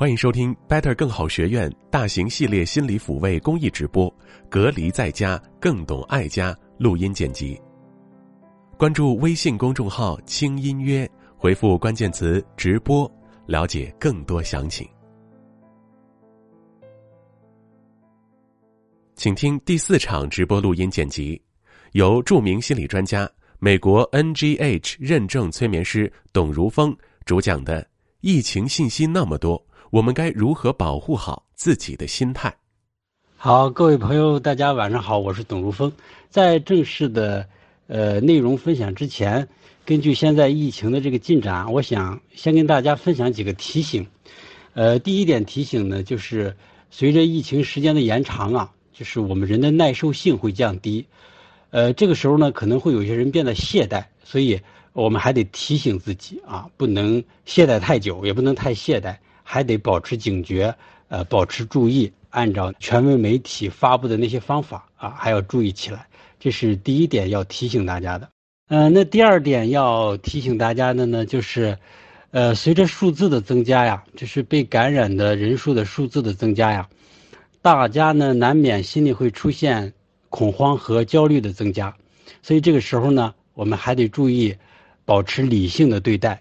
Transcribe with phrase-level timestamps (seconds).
[0.00, 4.10] 欢迎收听 Better 更好学院大型系列心理抚慰公益直播，
[4.48, 7.60] 隔离在家更懂爱家录音剪辑。
[8.78, 13.06] 关注微信公众号“轻音乐”，回复关键词“直播”，
[13.44, 14.88] 了解更多详情。
[19.16, 21.38] 请听第四场直播录音剪辑，
[21.92, 26.96] 由著名心理专家、美国 NGH 认证催眠师董如峰
[27.26, 27.82] 主讲的
[28.22, 29.58] 《疫情信息那么多》。
[29.90, 32.54] 我们该如何保护好自己的心态？
[33.34, 35.90] 好，各位朋友，大家晚上好，我是董如峰。
[36.28, 37.44] 在正式的
[37.88, 39.48] 呃内容分享之前，
[39.84, 44.06] 根据现在疫情的这个进展，我想先跟大家分享几个提醒。
[44.74, 46.56] 呃，第一点提醒呢，就是
[46.92, 51.04] 随着疫情时间的延长啊，就是我们人的耐受性会降低。
[51.70, 54.60] 呃，这个时候呢，可能会有些人变得懈怠，所以
[54.92, 59.16] 我们还得提醒自己啊，不能懈怠太久，也不能太懈怠。
[59.52, 60.72] 还得保持警觉，
[61.08, 66.06] 呃，保持注意，按照权威媒体发布的那些方法啊，还要注意起来。
[66.38, 68.30] 这是第一点要提醒大家的。
[68.68, 71.76] 嗯，那第二点要提醒大家的呢，就是，
[72.30, 76.88] 呃，随着数字的增加呀，就是被感染的人数的数字的增加呀，
[77.60, 79.92] 大家呢难免心里会出现
[80.28, 81.92] 恐慌和焦虑的增加。
[82.40, 84.54] 所以这个时候呢，我们还得注意
[85.04, 86.40] 保持理性的对待。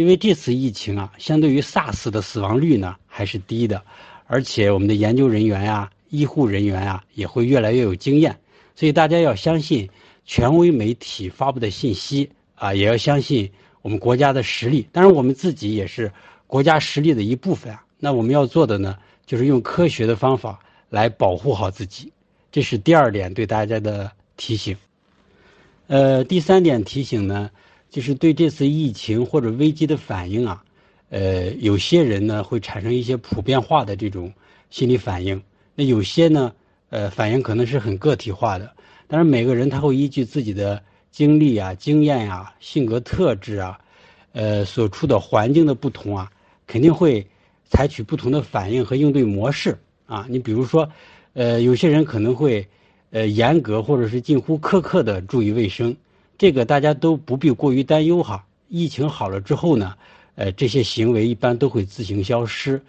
[0.00, 3.82] 因为这次疫情啊，相对于 SARS 的死亡率呢还是低的，
[4.26, 8.34] 而且我们的研究人员呀、医护人员啊也会越来越有经验，
[8.74, 9.90] 所以大家要相信
[10.24, 13.50] 权威媒体发布的信息啊，也要相信
[13.82, 14.88] 我们国家的实力。
[14.90, 16.10] 当然，我们自己也是
[16.46, 17.84] 国家实力的一部分啊。
[17.98, 22.10] 那我们要做的呢，就是用科学的方法来保护好自己。
[22.50, 24.74] 这是第二点对大家的提醒。
[25.88, 27.50] 呃，第三点提醒呢。
[27.90, 30.62] 就是对这次疫情或者危机的反应啊，
[31.08, 34.32] 呃，有些人呢会产生一些普遍化的这种
[34.70, 35.42] 心理反应，
[35.74, 36.52] 那有些呢，
[36.90, 38.72] 呃，反应可能是很个体化的。
[39.08, 40.80] 但是，每个人他会依据自己的
[41.10, 43.76] 经历啊、经验呀、性格特质啊，
[44.32, 46.30] 呃，所处的环境的不同啊，
[46.68, 47.26] 肯定会
[47.68, 50.24] 采取不同的反应和应对模式啊。
[50.30, 50.88] 你比如说，
[51.32, 52.64] 呃，有些人可能会
[53.10, 55.96] 呃严格或者是近乎苛刻的注意卫生。
[56.40, 58.46] 这个大家都不必过于担忧哈。
[58.70, 59.94] 疫情好了之后呢，
[60.36, 62.80] 呃，这些行为一般都会自行消失。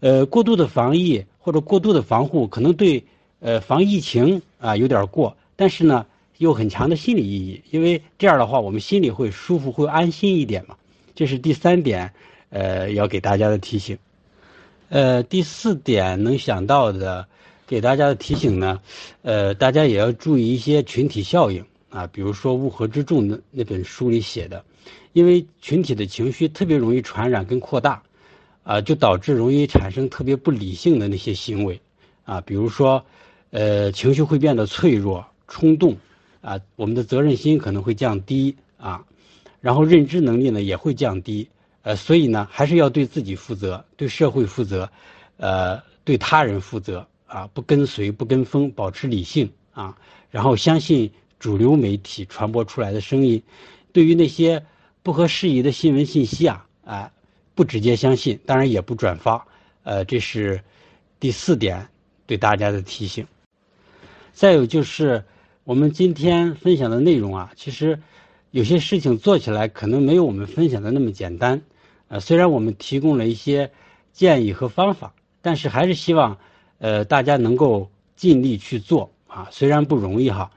[0.00, 3.02] 呃，过度的防疫或者过度的防护，可能对
[3.40, 6.04] 呃防疫情啊有点过，但是呢，
[6.36, 10.76] 有很强的心理意义，因为这样的话，我们心里会舒服，会安心一点嘛。
[11.14, 12.12] 这是第三点，
[12.50, 13.96] 呃，要给大家的提醒。
[14.90, 17.26] 呃，第四点能想到的
[17.66, 18.82] 给大家的提醒呢，
[19.22, 21.64] 呃，大家也要注意一些群体效应。
[21.92, 24.64] 啊，比如说《乌合之众》那那本书里写的，
[25.12, 28.02] 因为群体的情绪特别容易传染跟扩大，
[28.62, 31.78] 啊，就导致容易产生特别不理性的那些行为，
[32.24, 33.04] 啊，比如说，
[33.50, 35.98] 呃，情绪会变得脆弱、冲动，
[36.40, 39.04] 啊，我们的责任心可能会降低，啊，
[39.60, 41.46] 然后认知能力呢也会降低，
[41.82, 44.90] 呃，所以呢，还是要对自己负责，对社会负责，
[45.36, 49.98] 呃，对他人负责，啊，不跟随、不跟风，保持理性，啊，
[50.30, 51.12] 然后相信。
[51.42, 53.42] 主流媒体传播出来的声音，
[53.92, 54.64] 对于那些
[55.02, 57.10] 不合时宜的新闻信息啊，啊，
[57.56, 59.44] 不直接相信，当然也不转发，
[59.82, 60.62] 呃，这是
[61.18, 61.88] 第四点
[62.28, 63.26] 对大家的提醒。
[64.32, 65.24] 再有就是
[65.64, 68.00] 我们今天分享的内容啊，其实
[68.52, 71.60] 有些事情做起来可能没有我们分享的那么简单，
[72.06, 73.72] 呃，虽然我们提供了一些
[74.12, 76.38] 建议和方法，但是还是希望
[76.78, 80.52] 呃大家能够尽力去做啊，虽然不容易哈。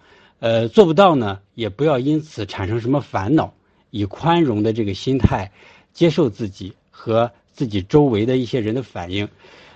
[0.45, 3.51] 呃，做不到呢，也不要因此产生什么烦恼，
[3.89, 5.51] 以宽容的这个心态
[5.91, 9.27] 接受自己和自己周围的一些人的反应。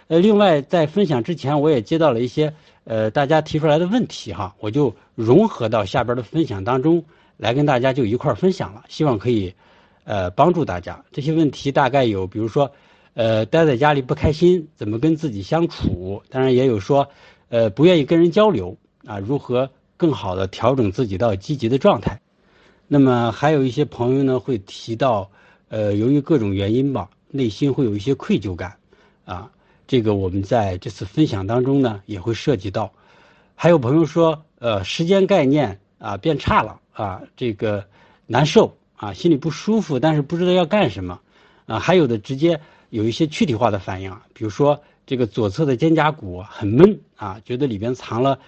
[0.09, 2.53] 呃，另外在分享之前，我也接到了一些
[2.83, 7.03] 呃大家提出来的问题哈，我就融合到下边的分享当中
[7.35, 9.51] 来跟大家就一块分享了，希望可以
[10.03, 11.03] 呃帮助大家。
[11.11, 12.71] 这些问题大概有，比如说
[13.15, 16.21] 呃待在家里不开心，怎么跟自己相处？
[16.29, 17.09] 当然也有说
[17.49, 18.77] 呃不愿意跟人交流
[19.07, 19.67] 啊，如何？
[19.99, 22.21] 更好的调整自己到积极的状态，
[22.87, 25.29] 那么还有一些朋友呢会提到，
[25.67, 28.77] 呃，由于各种原因吧，内心会有一些愧疚感，
[29.25, 29.51] 啊，
[29.87, 32.93] 这个我们在这次分享当中呢也会涉及到。
[33.55, 37.83] 还有朋友说，呃，时间概念啊变差了啊，这个
[38.25, 41.19] 难受啊，心里不舒服，但是不知道要干什么，
[41.65, 48.39] 啊，还有的直接有一些躯体化的反应，比如说这个左侧的肩胛骨很闷啊，觉得里边藏了。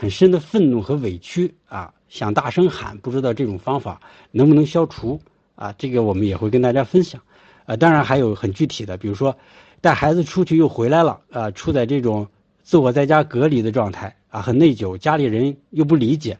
[0.00, 4.00] 很深的愤怒和委屈啊，想大声喊，不知道这种方法
[4.30, 5.20] 能不能消除
[5.56, 5.74] 啊？
[5.76, 7.20] 这个我们也会跟大家分享。
[7.66, 9.36] 呃，当然还有很具体的，比如说
[9.80, 12.28] 带孩子出去又回来了，啊，处在这种
[12.62, 16.38] 自我在家隔离的状态啊，很内疚，家里人又不理解。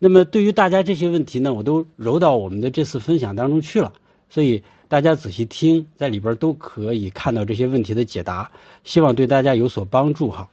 [0.00, 3.92] 那么对于大家这些问题呢，我都揉到我们的这次分享当中去了，
[4.28, 8.50] 所以大家仔细听，在里边都可以看到这些问题的解答，
[8.82, 10.48] 希望对大家有所帮助哈。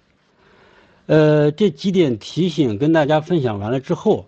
[1.05, 4.25] 呃，这几点提醒跟大家分享完了之后，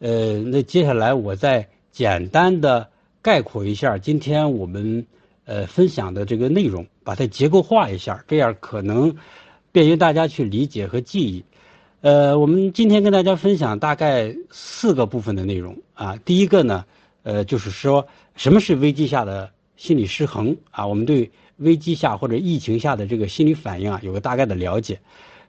[0.00, 2.88] 呃，那接下来我再简单的
[3.22, 5.06] 概括一下今天我们
[5.44, 9.14] 呃分享的这个内容，把它结构化一下，这样可能
[9.70, 11.44] 便于大家去理解和记忆。
[12.00, 16.16] 呃，我们今天跟大家分享大概四个部分的内容啊。
[16.24, 16.84] 第一个呢，
[17.22, 20.86] 呃，就是说什么是危机下的心理失衡啊？
[20.86, 24.98] 我们对危机下或者疫情下的这个心理反应啊，有个大概的了解。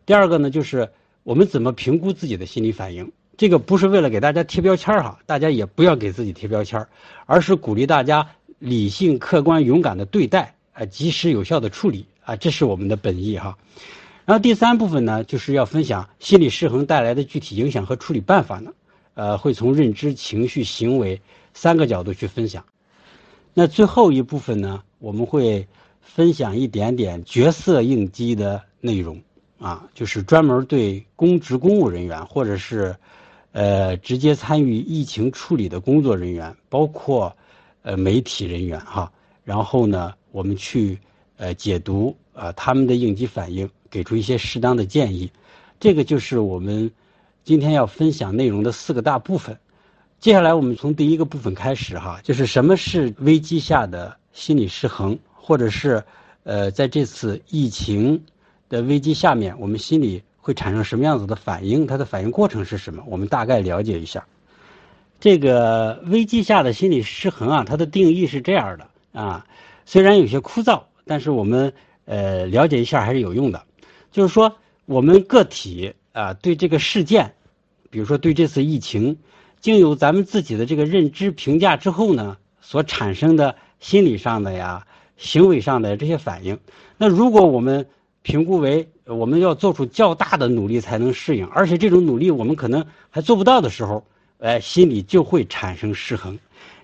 [0.08, 0.90] 第二个呢，就是
[1.24, 3.12] 我们怎么评估自己的心理反应？
[3.36, 6.88] 这个不是为了给大家贴标签哈，大家也不要给自己贴标签
[7.26, 13.58] 而是鼓励大家理性、客观、勇敢的对待，啊，及时有效的处理啊，这是我们的本意哈。
[14.24, 18.72] 然后第三部分呢，就是要分享心理失衡带来的具体影响和处理办法呢，
[19.14, 21.22] 呃，会从认知、情绪、行为
[21.54, 22.64] 三个角度去分享。
[23.54, 25.68] 那最后一部分呢，我们会
[26.00, 29.22] 分享一点点角色应激的内容。
[29.60, 32.96] 啊，就是专门对公职公务人员，或者是，
[33.54, 37.36] 呃，直接参与疫情处理的工作人员，包括，
[37.82, 39.12] 呃，媒体人员哈。
[39.44, 41.00] 然后呢，我们去，
[41.38, 45.32] 呃，解读啊他们的应急反应，给出一些适当的建议。
[45.80, 46.92] 这个就是我们
[47.44, 49.58] 今天要分享内容的四个大部分。
[50.20, 56.04] 接下来我们从第一个部分开始哈，就是什么是危机下的心理失衡，或者是，
[56.44, 58.24] 呃，在这次疫情。
[58.70, 61.88] 的危机下面，我们心里会产生什么样子的反应？
[61.88, 63.04] 它的反应过程是什么？
[63.08, 64.26] 我们大概了解一下。
[65.20, 68.88] 这个危机下的心理失衡啊，它的定义是这样的
[69.20, 69.48] 啊，
[69.86, 71.74] 虽然有些枯燥，但是我们
[72.06, 73.64] 呃了解一下还是有用的。
[74.12, 74.56] 就是说，
[74.86, 77.34] 我们个体啊对这个事件，
[77.90, 79.18] 比如说对这次疫情，
[79.60, 84.86] 经由咱们自己的这个认知评价之后呢，所产生的心理上的呀、
[85.18, 86.60] 行为上的这些反应，
[86.98, 87.88] 那如果我们
[88.28, 94.06] 评估为我们要做出较大的努力才能适应，而且这种努力我们可能还做不到的时候，
[94.40, 96.38] 哎，心里就会产生失衡。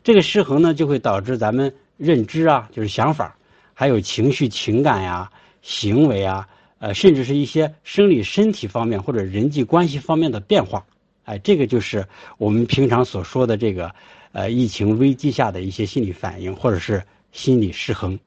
[0.06, 3.36] 这个失衡呢，就会导致咱们认知啊，就是想法，
[3.74, 5.30] 还有情绪、情感呀、
[5.62, 6.48] 行为啊，
[6.80, 10.86] 呃，甚至是一些生理、身体方面或者人际关系方面的变化。
[11.26, 12.08] 哎，这个就是
[12.38, 13.94] 我们平常所说的这个，
[14.32, 17.04] 呃，疫情危机下的一些心理反应，或者是
[17.34, 18.18] 心理失衡。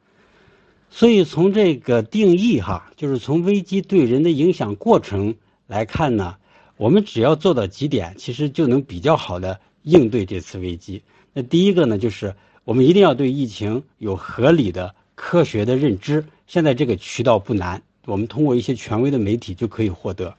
[0.97, 5.35] 所以从这个定义哈，就是从危机对人的影响过程
[5.67, 6.37] 来看呢，
[6.79, 11.03] 我们只要做到几点，其实就能比较好的应对这次危机。
[11.35, 12.35] 那第一个呢，就是
[12.65, 16.25] 我们一定要对疫情有合理的、科学的认知。
[16.47, 20.35] 现在这个渠道不难，我们通过一些权威的媒体就可以获得。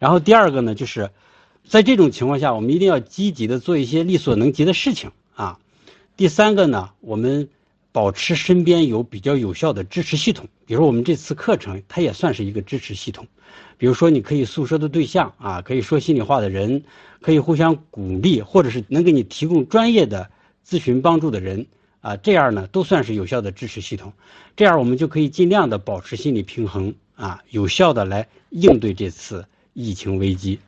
[0.00, 1.10] 然后第二个呢，就是
[1.64, 5.60] 在这种情况下，我们一定要积极的做一些力所能及的事情啊。
[6.16, 7.48] 第三个呢，我们。
[7.92, 13.26] 保持身边有比较有效的支持系统，比如我们这次课程，它也算是一个支持系统。
[13.76, 16.82] 比如说，你可以诉说的对象啊，可以说心里话的人，
[17.20, 20.30] 可以互相鼓励，或者是能给你提供专业的
[20.66, 21.66] 咨询帮助的人
[22.00, 24.10] 啊，这样呢都算是有效的支持系统。
[24.56, 29.44] 这样我们就可以尽量的保持心理平衡啊，有效的来应对这次
[29.74, 30.58] 疫情危机。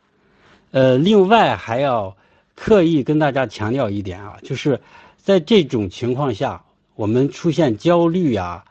[0.73, 2.15] 呃，另外还要
[2.55, 4.79] 刻意跟大家强调一点啊，就是
[5.17, 6.63] 在这种情况下。
[6.95, 8.65] 我们出现焦虑啊、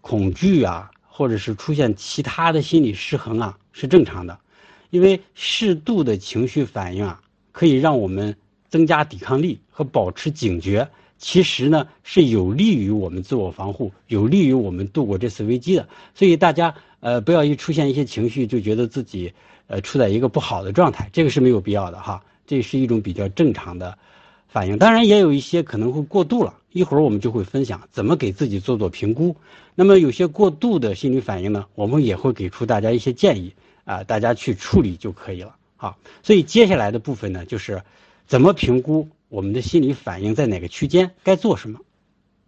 [0.00, 4.38] 恐惧啊，或者是出现其他的心理失衡啊，是正常的，
[4.90, 8.36] 因为适度的情绪反应啊，可以让我们
[8.68, 10.88] 增加抵抗力和保持警觉。
[11.18, 15.88] 其实呢，是有利于我们自我防护，有利于我们度过这次危机的。
[16.14, 19.32] 所以大家呃，不要一出现一些情绪就觉得自己
[19.68, 22.22] 呃处在一个不好的状态，这个是没有必要的哈。
[22.44, 23.96] 这是一种比较正常的
[24.48, 26.52] 反应，当然也有一些可能会过度了。
[26.72, 29.36] 一会儿我们就会分享怎么给自己做做评估。
[29.74, 35.56] 那么有些过度的心理反应呢，我们也会给出大家一些建议啊，大家去处理就可以了。
[35.76, 37.82] 好，所以接下来的部分呢，就是
[38.26, 41.80] 怎么评估我们的心理反应在哪个区间，该做什么。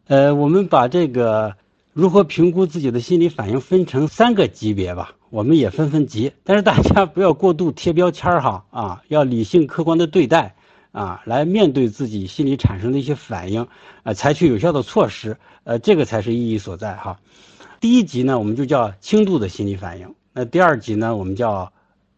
[0.07, 1.57] 呃，我们把这个
[1.93, 10.54] 如何评估自己的心理反应分成三个级别吧，我们也分分级，但是大家不要过度贴标签儿哈啊，要理性客观的对待。
[10.94, 13.66] 啊，来面对自己心里产生的一些反应，
[14.04, 17.18] 呃，采取有效的措施，呃，这个才是意义所在哈。
[17.80, 21.72] 第一级呢，我们就叫轻度的心理反应；那第二级呢，我们叫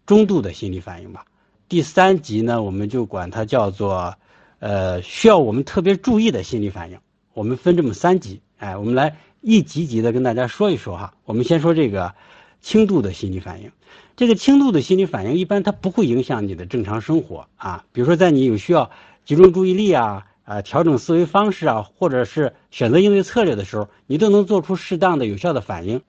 [0.04, 1.24] 中度的心理反应吧。
[1.70, 4.14] 第三级呢，我们就管它叫做
[4.58, 6.98] 呃需要我们特别注意的心理反应。
[7.32, 11.14] 我们分这么三级，哎，我们来一级级的跟大家说一说哈。
[11.24, 12.14] 我们先说这个
[12.60, 13.72] 轻度的心理反应。
[14.16, 18.90] 这个轻度的心理反应一般它不会影响你的正常生活啊，比如说在你有需要
[19.26, 26.00] 集中注意力啊、啊调整思维方式啊，或者是选择应对策略的时候，你都能做出适当的有效的反应。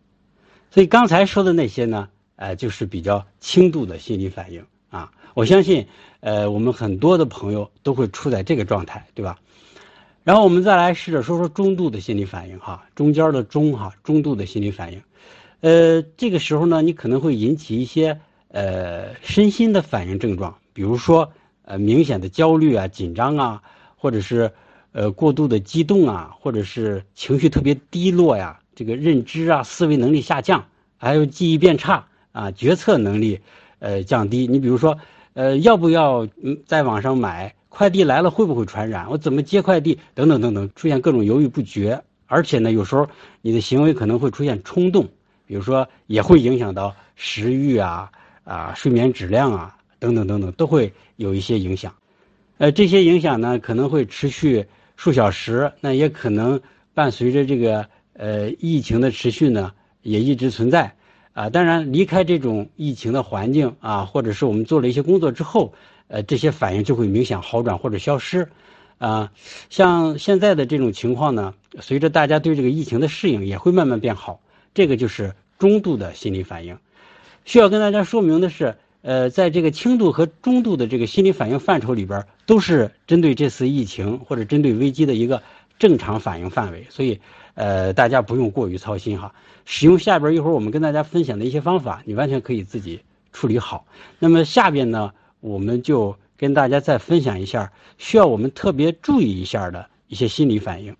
[0.72, 5.12] 所以刚才说的那些呢，呃，就是比较轻度的心理反应啊。
[5.34, 5.88] 我相信，
[6.22, 9.38] 呃，我们很多的朋友都会处在这个状态，对吧？
[10.24, 15.02] 然后我们再来试着说说中度的心理反应哈，中间的中哈，中度的心理反应。
[15.62, 21.32] 呃，这个时候呢，你可能会引起一些呃身心的反应症状，比如说
[21.64, 23.64] 呃明显的焦虑啊、紧张啊，
[23.96, 24.52] 或者是
[24.92, 30.64] 呃过度的激动啊，或者是情绪特别低落呀，这个认知啊、思维能力下降，
[30.96, 33.40] 还有记忆变差啊、决策能力
[33.80, 34.46] 呃降低。
[34.46, 34.96] 你比如说
[35.34, 36.28] 呃要不要
[36.68, 39.10] 在网上买快递来了会不会传染？
[39.10, 39.98] 我怎么接快递？
[40.14, 43.10] 等等等等，出现各种犹豫不决，而且呢，有时候
[43.42, 45.08] 你的行为可能会出现冲动。
[45.48, 48.12] 比如说，也会影响到食欲啊、
[48.44, 51.96] 啊睡眠质量啊等等等等，都会有一些影响。
[52.58, 56.60] 呃，这些影响呢，可能会持续数小时，那也可能
[56.94, 60.94] 伴随着这个呃疫情的持续呢，也一直存在。
[61.34, 65.74] 啊，当然离开这种疫情的环境啊，或者是我们做了一些工作之后，
[66.08, 68.50] 呃，这些反应就会明显好转或者消失。
[68.98, 69.32] 啊，
[69.70, 74.40] 像现在的这种情况呢，随着大家对这个疫情的适应，也会慢慢变好。
[74.78, 76.78] 这个就是中度的心理反应，
[77.46, 85.42] 需要跟大家说明的是，呃，在这个轻度和中度的这个心理反应范畴里边，都是针对这次疫情或者针对危机的一个
[85.80, 87.20] 正常反应范围，所以，
[87.56, 89.34] 呃，大家不用过于操心哈。
[89.66, 93.02] 使用下边一会儿我们跟大家分享的一些方法，你完全可以自己
[93.34, 93.88] 处理好。
[94.20, 100.96] 那么下边呢，我们就跟大家再分享一下需要我们特别注意一下的一些心理反应。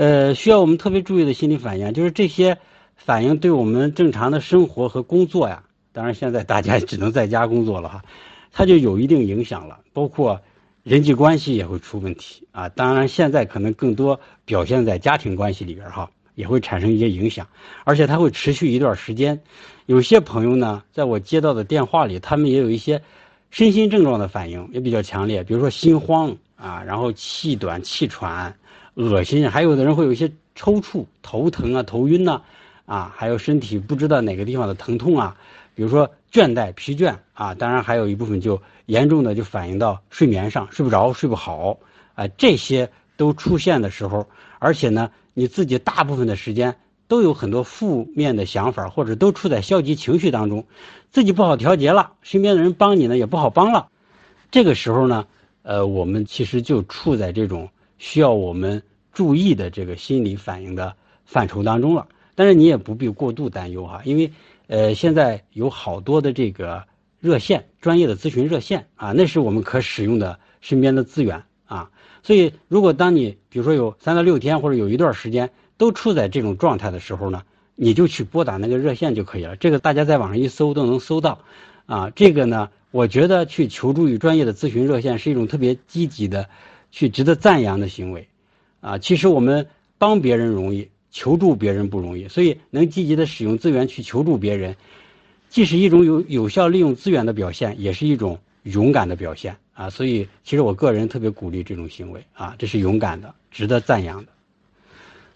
[0.00, 2.56] 呃，需要我们特别注意的心理反应，就是这些
[2.96, 8.02] 反应对我们正常的生活和工作呀，当然现在大家只能在家工作了哈，
[8.50, 10.40] 它就有一定影响了，包括
[10.84, 12.66] 人际关系也会出问题啊。
[12.70, 17.46] 当然现在可能更多表现在家庭关系里边哈，也会产生一些影响，
[17.84, 19.38] 而且它会持续一段时间。
[19.84, 23.02] 有些朋友呢，在我接到的电话里，他们也有一些
[23.50, 28.56] 身心症状的反应也比较强烈，比如说心慌啊，然后气短、气喘。
[29.00, 32.42] 恶心，还有的人会有一些抽搐、头疼啊、头晕呐，
[32.84, 35.36] 啊，还有身体不知道哪个地方的疼痛啊，
[35.74, 41.78] 比如说倦怠、疲倦啊，当然还有一部分就严重的就反映到睡眠上，睡不着、睡不好
[42.14, 44.26] 啊，这些都出现的时候，
[44.58, 46.76] 而且呢，你自己大部分的时间
[47.08, 50.66] 都有很多负面的想法，或者都处在消极情绪当中，
[51.10, 53.88] 自己不好调节了，身边的人帮你呢也不好帮了，
[54.50, 55.26] 这个时候呢，
[55.62, 57.70] 呃，我们其实就处在这种。
[58.02, 64.32] 需要我们注意的这个心理反应的范畴当中了，但是你也不必过度担忧哈，因为
[64.66, 66.84] 呃现在有好多的这个
[67.20, 71.90] 热线，专业的咨询热线啊，那是我们可使用的身边的资源啊。
[72.22, 77.42] 所以如果当你比如说有三到六天或者有一段时间都处在这种状态的时候呢，
[77.74, 79.56] 你就去拨打那个热线就可以了。
[79.56, 81.40] 这个大家在网上一搜都能搜到
[81.86, 82.10] 啊。
[82.10, 86.48] 这个呢，我觉得去求助于专业的咨询热线是一种特别积极的。
[86.92, 88.26] 去值得赞扬的行为，
[88.80, 89.66] 啊，其实我们
[89.98, 94.76] 帮别人容易，求助别人不容易，所以能积极的使用资源去求助别人，
[95.50, 99.90] 既是一种有有效利用资源的表现，也是一种勇敢的表现啊。
[99.90, 104.32] 所以，其实我个人特别鼓励这种行为啊，这是勇敢的，值得赞扬的。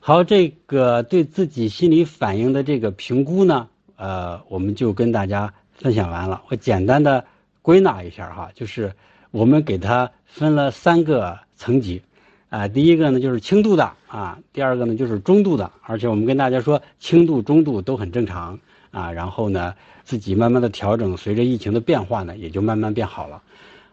[0.00, 6.42] 好，这个对自己心理反应的这个评估呢，呃，我们就跟大家分享完了。
[6.48, 7.24] 我简单的
[7.60, 8.94] 归纳一下哈，就是
[9.30, 11.38] 我们给他分了三个。
[11.56, 12.02] 层级，
[12.54, 18.60] 啊，第一个呢就是轻度的啊，第二个呢就是中度的，而且我们跟大家说，轻度、中度都很正常
[18.92, 19.10] 啊。
[19.10, 23.42] 然后呢，自己慢慢的调整，随着疫情的变化呢，也就慢慢变好了。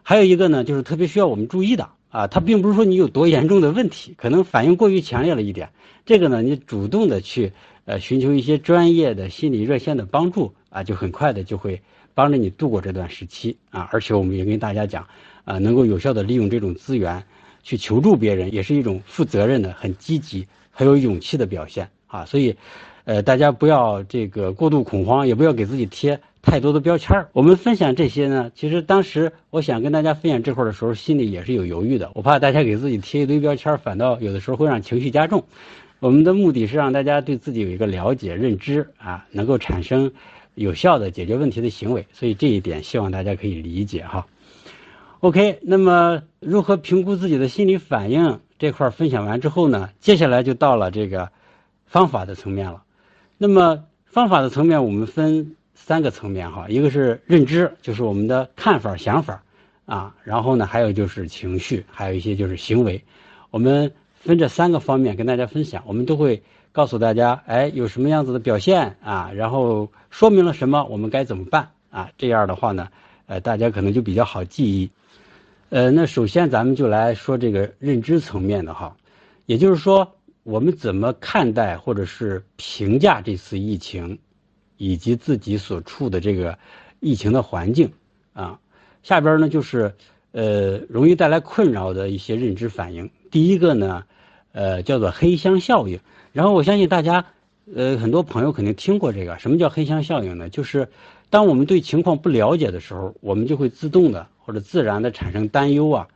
[0.04, 5.70] 还有一个呢，就是特别需要我们注意的啊，它并不是说你有多严重的问题，可能反应过于强烈了一点。
[6.06, 7.52] 这个呢，你主动的去
[7.84, 11.82] 呃寻求一些专业的心理热线的帮助啊，就很快的就会
[12.14, 13.88] 帮着你度过这段时期啊。
[13.90, 15.08] 而且我们也跟大家讲
[15.42, 17.24] 啊，能够有效的利用这种资源。
[17.62, 22.24] 去求助别人也是一种负责任的、很积极、很有勇气的表现啊！
[22.24, 22.56] 所以，
[23.04, 27.28] 呃，大家不要这个过度恐慌，也不要给自己贴太多的标签儿。
[27.32, 32.10] 我们分享这些呢，其实当时我想跟大家分享这块的时候，心里也是有犹豫的。
[32.14, 35.44] 我怕大家给自己贴一堆标签儿，反倒有的时候会让情绪加重。
[36.00, 40.12] 我们的目的是让大家对自己有一个了解、认知啊，能够产生
[40.56, 42.06] 有效的解决问题的行为。
[42.12, 44.26] 所以这一点，希望大家可以理解哈。
[45.22, 49.88] OK，那么如何评估自己的心理反应这块分享完之后呢？
[50.00, 51.30] 接下来就到了这个
[51.86, 52.82] 方法的层面了。
[53.38, 59.44] 那么方法的层面，我们分三个层面哈，一个是认知，就是我们的看法、想法
[59.86, 63.04] 啊，然后呢，还有就是情绪，还有一些就是行为。
[63.52, 72.10] 我们分这三个方面跟大家分享，我们都会告诉大家，哎，有什么样子的表现啊，然后说明了什么，我们该怎么办啊？
[72.18, 72.88] 这样的话呢，
[73.26, 74.90] 呃，大家可能就比较好记忆。
[75.72, 78.94] 呃，那首先咱们就来说这个认知层面的哈，
[79.46, 84.18] 也就是说，我们怎么看待或者是评价这次疫情，
[84.76, 86.58] 以及自己所处的这个
[87.00, 87.90] 疫情的环境
[88.34, 88.60] 啊。
[89.02, 89.94] 下边呢就是
[90.32, 93.08] 呃容易带来困扰的一些认知反应。
[93.30, 94.04] 第一个呢，
[94.52, 95.98] 呃叫做黑箱效应。
[96.34, 97.24] 然后我相信大家
[97.74, 100.50] 呃很多朋友肯定听过这个，什么叫黑箱效应呢？
[100.50, 100.86] 就是
[101.30, 104.26] 当我们对情况不了解的时候，我们就会自动的。
[104.44, 106.08] 或者自然的产生担忧啊，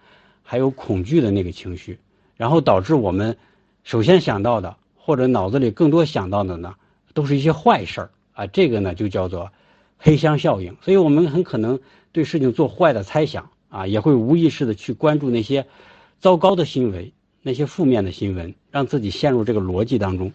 [0.42, 1.98] 还有恐惧的那个情绪，
[2.36, 3.36] 然后导致我们
[3.84, 6.74] 首先想到的，或者脑子里更多想到的呢，
[7.14, 8.46] 都是一些坏事儿啊。
[8.46, 9.50] 这个呢就叫做
[9.96, 10.76] 黑箱效应。
[10.82, 11.78] 所以我们很可能
[12.12, 15.66] 对事情做坏的猜想啊，也会无意识的去关注那些
[16.18, 20.32] 糟糕的新闻、那些负面的新闻，让自己陷入这个逻辑当中。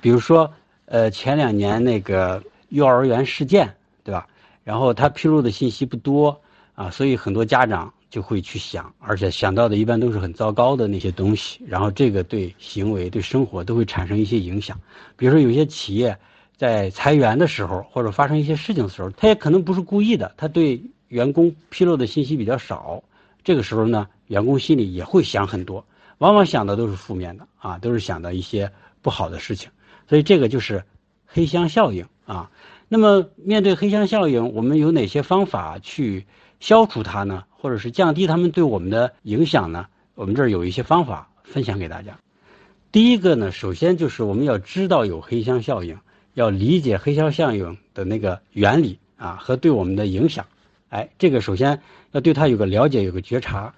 [0.00, 0.52] 比如说，
[0.86, 4.26] 呃，前两年那个幼儿园事件，对吧？
[4.64, 6.40] 然后他披露的信息不多。
[6.74, 14.78] 啊，所以很多家长就会去想，而且想到的一般都是很糟糕的那些东西，然后这个对行为、对生活都会产生一些影响。
[15.16, 16.18] 比如说，有些企业
[16.56, 23.02] 在裁员的时候，或者发生一些事情的时候，他也可能不是故意的，他对员工披露的信息比较少，
[23.44, 25.86] 这个时候呢，员工心里也会想很多，
[26.18, 29.70] 往往想的都是负面的啊，都是想到一些不好的事情，
[30.08, 30.82] 所以这个就是
[31.24, 32.50] 黑箱效应啊。
[32.88, 36.26] 那么面对黑箱效应，我们有哪些方法去？
[36.64, 39.86] 消除它呢，或者是降低他们对我们的影响呢？
[40.14, 42.18] 我们这儿有一些方法分享给大家。
[42.90, 45.98] 第一个呢，首先就是我们要知道有黑箱效应，
[46.32, 50.46] 要理解黑箱效应的那个原理啊和对我们的影响。
[50.88, 53.74] 哎，这个首先要对它有个了解，有个觉察。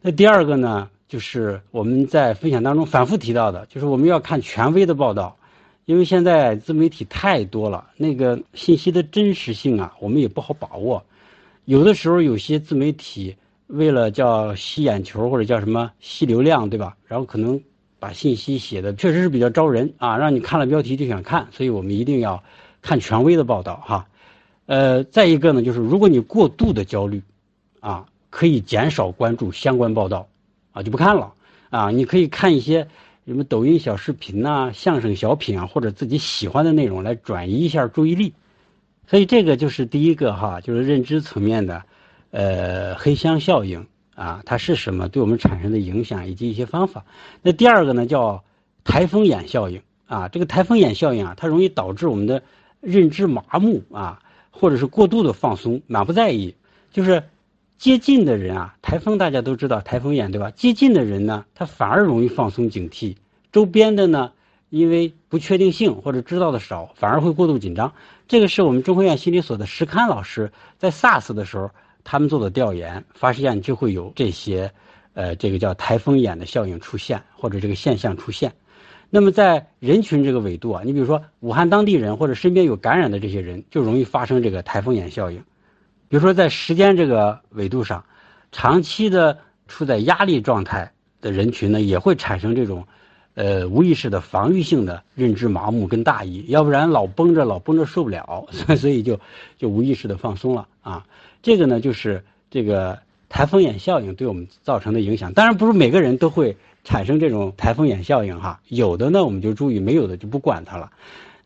[0.00, 5.36] 那第二个呢，就是我们在分享当中反复提到的，就是我们要看权威的报道，
[5.84, 11.02] 因为现在自媒体太多了，那个信息的真实性啊，我们也不好把握。
[11.68, 16.96] 有的时候，有些自媒体为了叫吸眼球或者叫什么吸流量，对吧？
[17.06, 17.60] 然后可能
[17.98, 21.46] 把信息写的确实是比较招人啊，让你看了标题就想看。
[21.50, 22.42] 所以我们一定要
[22.80, 24.08] 看权威的报道哈。
[24.64, 27.22] 呃，再一个呢，就是如果你过度的焦虑，
[27.80, 30.26] 啊，可以减少关注相关报道，
[30.72, 31.34] 啊，就不看了
[31.68, 31.90] 啊。
[31.90, 32.88] 你可以看一些
[33.26, 38.32] 什么抖音小视频呐、相声小品啊，或者自己喜欢的内容来转移一下注意力。
[39.10, 41.82] 所以这个就是第一个哈，就是认知层面的，
[42.30, 45.08] 呃，黑箱效应啊，它是什么？
[45.08, 47.06] 对我们产生的影响以及一些方法。
[47.40, 48.44] 那第二个呢，叫
[48.84, 50.28] 台风眼效应啊。
[50.28, 52.42] 这个台风眼效应啊，它容易导致我们的
[52.82, 56.54] 认知麻木啊，或者是过度的放松，满不在意。
[56.92, 57.24] 就是
[57.78, 60.50] 接近的人啊，台风大家都知道，台风眼对吧？
[60.50, 63.16] 接近的人呢，他反而容易放松警惕，
[63.52, 64.32] 周边的呢。
[64.70, 67.92] 因为不确定性或者知道的少，反而会过度紧张。
[68.26, 71.70] 这个是我们中科院心理所的石堪老师在 SARS 的时候
[72.04, 74.70] 他们做的调研，发现就会有这些，
[75.14, 78.52] 呃，这个叫台风眼的效应出现，或者这个现象出现。
[79.08, 85.38] 那么在人群这个纬度啊，你比如说武汉当地人或者身边有感染的这些人，就容易发生这个台风眼效应。
[86.08, 88.04] 比如说在时间这个纬度上，
[88.52, 92.86] 长期的处在压力状态的人群呢，也会产生这种。
[93.38, 99.20] 呃，无意识的防御性的认知麻木跟大意，要不然老绷着，老绷着受不了， 所以就
[99.56, 101.06] 就无意识的放松了啊。
[101.40, 102.98] 这个呢，就是这个
[103.28, 105.32] 台风眼效应对我们造成的影响。
[105.34, 110.90] 当然，不是每个人都会产生这种台风眼效应哈，有的呢我们就注意，没有的就不管它了。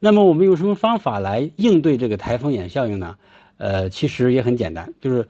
[0.00, 3.18] 那么我们用什么方法来应对这个台风眼效应呢？
[3.59, 5.28] 呃，其实也很简单，就是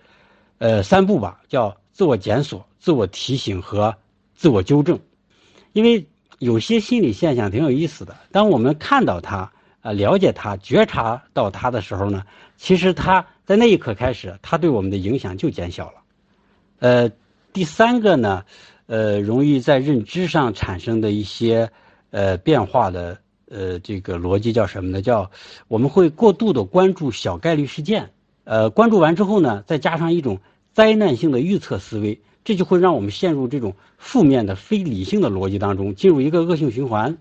[0.59, 3.97] 呃三步吧，叫自我检索、自我提醒和
[4.37, 5.01] 自我纠正，
[5.73, 6.07] 因为。
[6.43, 8.17] 有些心理现象挺有意思的。
[8.33, 12.25] 当我们看到它、呃了解它、觉察到它的时候呢，
[12.57, 16.03] 其实它在那一刻开始，它对我们的影响就减小了。
[16.81, 17.09] 呃，
[17.53, 18.45] 第三个呢，
[18.87, 21.71] 呃，容易在认知上产生的一些
[22.11, 25.01] 呃变化的呃这个逻辑叫什么呢？
[25.01, 25.31] 叫
[25.69, 28.11] 我们会过度的关注小概率事件，
[28.43, 30.41] 呃，关注完之后呢，再加上一种
[30.73, 32.21] 灾难性的预测思维。
[32.45, 37.17] 这就会让我们陷入这种负面的、非理性的逻辑当中，进入一个恶性循环。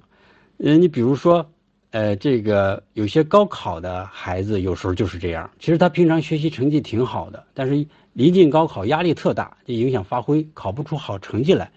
[0.58, 1.50] 嗯，你比如说，
[1.92, 5.50] 呃，这个有些高考的孩子有时候就是这样。
[5.60, 11.72] 其实他平常学习成绩挺好的，但是临近高考压力特大，就影响发挥，考不出好成绩来。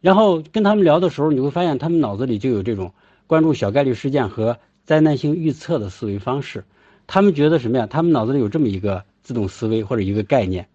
[0.00, 2.92] 然后跟他们聊的时候，你会发现他们脑子里就有这种
[3.26, 6.64] 关注小概率事件和灾难性预测的思维方式。
[7.06, 7.86] 他们觉得什么呀？
[7.86, 10.68] 他们脑子里有这么一个自动思维或者一个概念，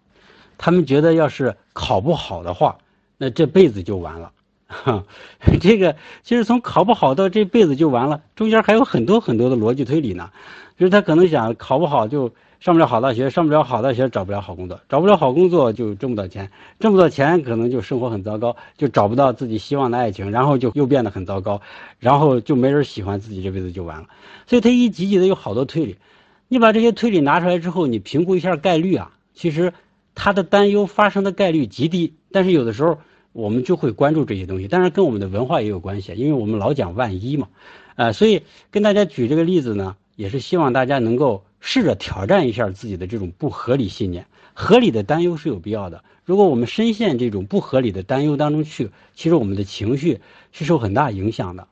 [0.58, 2.76] 他们觉得要是考不好的话，
[3.16, 4.30] 那这辈子就完了。
[4.66, 5.02] 哈，
[5.62, 10.30] 这个其实从考不好到这辈子就完了，中间还有很多很多的逻辑推理呢。
[10.76, 21.60] 就是他可能想考不好就上不了好大学，上不了好大学找不了好工作，找不了好工作就挣不到钱，挣不到钱可能就生活很糟糕，就找不到自己希望的爱情，然后就又变得很糟糕，
[21.98, 24.06] 然后就没人喜欢自己，这辈子就完了。
[24.46, 25.96] 所以他一集集的有好多推理，
[26.48, 29.72] 你把这些推理拿出来之后，你评估一下概率啊，其实
[30.14, 32.98] 他的担忧发生的概率极低，但是有的时候。
[33.32, 37.46] 我们就会关注这些东西，当然跟我们的文化也有关系，因为我们老讲万一嘛，
[37.94, 38.42] 呃，所以
[38.72, 44.26] 跟大家举这个例子呢，也是希望大家能够试着挑战一下自己的这种不合理信念。
[44.52, 50.18] 合理的担忧是有必要的，如果我们深陷这种不合理的担忧当中去，其实我们的情绪
[50.50, 51.68] 是受很大影响的。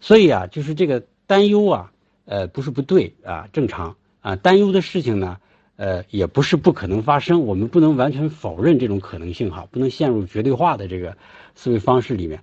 [0.00, 1.92] 所以啊，就是这个担忧啊，
[2.24, 5.38] 呃，不是不对啊，正常啊，担忧的事情呢。
[5.78, 11.16] 呃，也不是不可能发生，我们不能完全否认这种可能性哈，不能陷入绝对化的这个
[11.54, 12.42] 思维方式里面。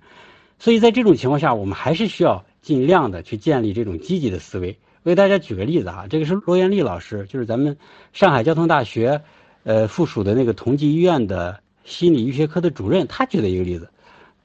[0.58, 4.78] 所以在这种情况下，我们还是需要尽量的去建立这种积极的思维。
[5.02, 7.76] 我给大家举个例子哈，这个是罗元丽老师，就是咱们
[8.14, 9.20] 上海交通大学
[9.64, 13.90] 呃附属的那个同济医院的心理医学科的主任，他举的一个例子，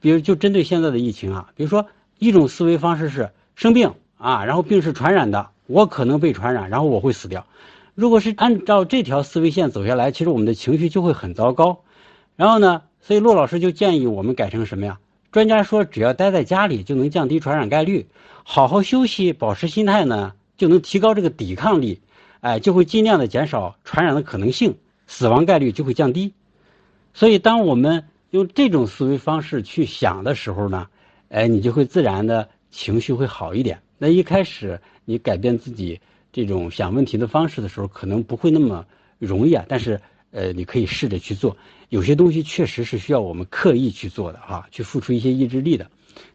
[0.00, 1.86] 比如就针对现在的疫情啊，比如说
[2.18, 7.46] 一种思维方式是生病啊，然后病是传染的，我可能被传染，然后我会死掉。
[7.94, 11.80] 如果是按照这条思维线走下来，其实我们的情绪就会很糟糕。
[12.36, 14.98] 然后呢，所以骆老师就建议我们改成什么呀？
[15.30, 18.06] 专家说，只要待在家里就能降低传染概率，
[18.44, 22.00] 好好休息，保持心态呢，就能提高这个抵抗力，
[22.40, 24.76] 哎，就会尽量的减少传染的可能性，
[25.06, 26.32] 死亡概率就会降低。
[27.12, 30.88] 所以，当我们用这种思维方式去想的时候呢，
[31.28, 33.82] 哎，你就会自然的情绪会好一点。
[33.98, 36.00] 那一开始你改变自己。
[36.32, 38.86] 这种想问题的方式的时候，可能不会那么
[39.18, 39.66] 容易啊。
[39.68, 41.54] 但是，呃，你可以试着去做。
[41.90, 45.86] 有些东西确实是需要我们刻意去做的啊，去付出一些意志力的。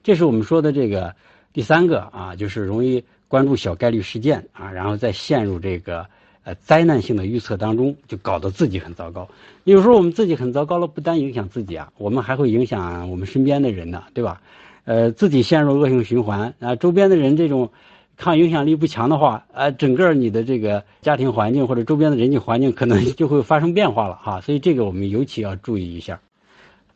[0.03, 1.15] 这是我们说的这个
[1.51, 6.05] 第三个啊，就是容易关注小概率事件啊，然后再陷入这个
[6.43, 9.27] 呃灾难性的预测当中，就搞得自己很糟糕。
[9.63, 14.41] 有时候我们自己很糟糕了，不单影响自己啊，我们还会影响我们身边的人呢，对吧？
[14.85, 17.71] 呃，自己陷入恶性循环啊，周边的人这种。
[18.17, 26.19] 抗影响力不强的话，呃，整个你的这个家庭环境或者周边的人际环境可能就会发生变化了哈，所以这个我们尤其要注意一下。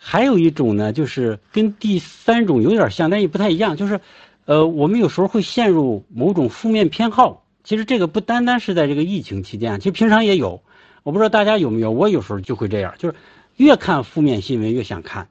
[0.04, 4.02] 还有一种呢，就是跟第三种有点像，但也不太一样，就是，
[4.46, 7.44] 呃，我们有时候会陷入某种负面偏好。
[7.64, 10.64] 其实这个不单单是在这个疫情期间，其实平常也有。
[11.04, 13.16] 我不知道大家有没有，我有时候就会这样，就是
[13.58, 15.28] 越看负面新闻越想看，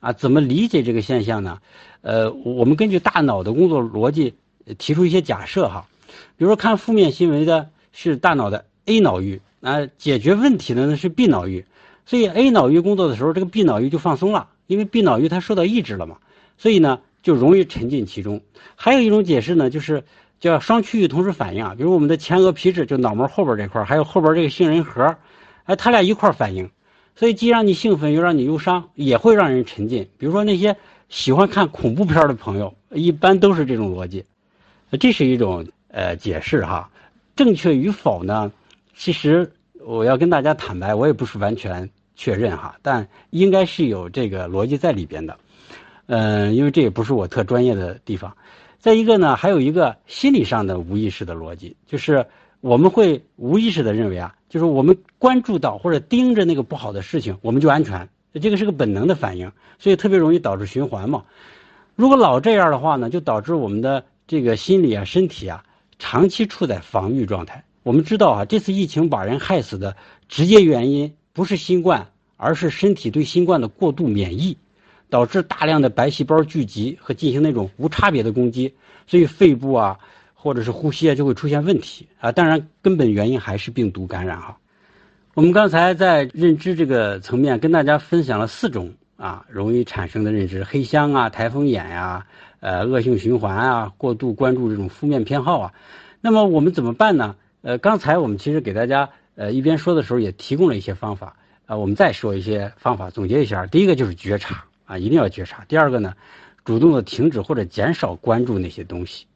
[0.00, 1.58] 啊，怎么理解这个现象呢？
[2.00, 4.32] 呃，我们根据大脑的工作逻辑。
[4.78, 5.86] 提出一些假设哈，
[6.36, 11.64] 比如说看负面新闻的是大脑的 A 脑域啊，解决问题的呢是 B 脑域，
[12.06, 16.18] 所以 A 脑域工作的时候，这个 B 脑域就放松了，因为 B 脑域它受到抑制了嘛，
[16.58, 18.40] 所以呢就容易沉浸其中。
[18.76, 20.04] 还有一种解释呢，就是
[20.40, 25.16] 叫双区域同时反应啊，比如我们的前额皮质就脑门后边这块，还有后边这个杏仁核，
[25.64, 26.70] 哎，它俩一块反应，
[27.16, 30.08] 所以既让你兴奋又让你忧伤，也会让人沉浸。
[30.18, 30.76] 比如说那些
[31.08, 34.24] 喜欢看恐怖片的朋友，一般都是这种逻辑。
[34.96, 36.90] 这是一种呃解释哈，
[37.36, 38.52] 正确与否呢？
[38.94, 39.50] 其实
[39.84, 45.36] 我要跟大家坦白，我也不是完全确认哈，但应该是有这个逻辑在里边的。
[46.06, 48.36] 嗯，因为这也不是我特专业的地方。
[48.78, 52.24] 再一个呢，还有一个心理上的无意识的逻辑，就是
[52.60, 58.08] 我们会无意识的认为啊，就是我们关注到或者盯着那个不好的事情，我们就安全。
[58.40, 61.24] 这个是个本能的反应，所以特别容易导致循环嘛。
[61.96, 64.04] 如果老这样的话呢，就导致我们的。
[64.26, 65.64] 这个心理啊，身体啊，
[65.98, 67.64] 长期处在防御状态。
[67.82, 69.96] 我们知道啊，这次疫情把人害死的
[70.28, 72.08] 直接原因不是新冠，
[72.38, 74.56] 而是身体对新冠的过度免疫，
[75.10, 78.74] 导致大量的白细胞聚集和进行那种无差别的攻击，
[79.06, 79.98] 所以肺部啊，
[80.32, 82.32] 或者是呼吸啊，就会出现问题啊。
[82.32, 84.56] 当然，根本原因还是病毒感染哈。
[85.34, 92.26] 我们刚才在认知这个层面跟大家分享了四种啊容易产生的认知：黑箱啊，台风眼呀。
[92.64, 95.74] 呃，恶性循环啊，过度关注这种负面偏好啊，
[96.22, 97.36] 那么我们怎么办呢？
[97.60, 103.66] 呃，刚才我们其实给大家呃一边说的时候也提供了一些方法啊，我们再说一些方法，总结一下。
[103.66, 105.66] 第一个就是觉察啊，一定要觉察。
[105.68, 106.14] 第二个呢，
[106.64, 109.26] 主动的停止或者减少关注那些东西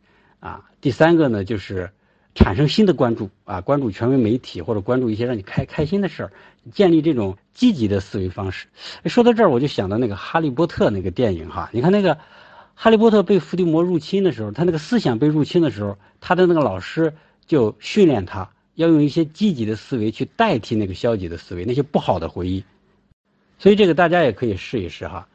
[0.40, 0.64] 啊。
[0.80, 1.90] 第三个呢，就是
[2.34, 6.32] 产生新的关注啊，关注权威媒体或者关注一些让你开开心的事儿，
[6.72, 8.68] 建立这种积极的思维方式。
[9.04, 12.16] 说到这儿，我就想到那个《哈利波特》那个电影哈，你看那个。
[12.80, 17.12] 哈利波特被伏地魔入侵的时候，他那个思想被入侵的时候，他的那个老师
[17.44, 22.62] 就训练他要用一些积极的思维去代替那个消极的思维，那些不好的回忆。
[23.58, 25.26] 所以这个大家也可以试一试哈。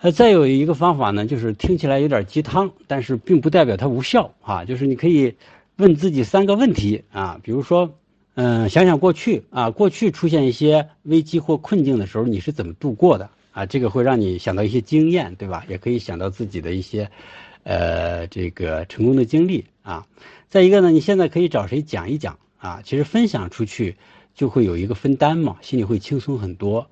[0.00, 4.64] 呃，再有一个方法呢，就是听起来有点鸡汤，但是并不代表它无效啊。
[4.64, 5.34] 就是你可以
[5.74, 7.96] 问自己三个问题啊，比如说，
[8.34, 13.28] 嗯，想想过去啊，过去出现一些危机或困境的时候，你是怎么度过的？
[13.52, 15.64] 啊，这个会让你想到一些经验，对吧？
[15.68, 17.10] 也可以想到自己的一些，
[17.64, 20.06] 呃，这个成功的经历啊。
[20.48, 22.80] 再一个呢，你现在可以找谁讲一讲啊？
[22.84, 23.96] 其实分享出去
[24.34, 26.88] 就会有一个分担嘛，心里会轻松很多。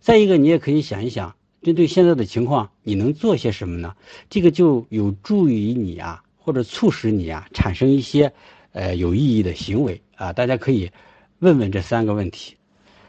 [0.00, 3.94] 再一个，你也可以想一想，针对现在的情况，你能做些什么呢？
[4.28, 8.32] 这个就有助于你啊，或者促使你啊，产生一些
[8.72, 10.32] 呃有意义的行为啊。
[10.34, 10.90] 大家可以
[11.38, 12.56] 问问这三个问题。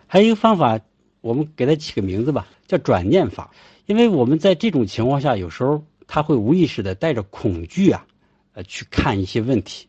[0.07, 0.79] 还有一个方法。
[1.23, 3.49] 我们给它起个名字吧，叫转念法。
[3.85, 8.05] 因为我们在这种情况下，有时候他会无意识的带着恐惧啊，
[8.51, 9.87] 呃，去看一些问题，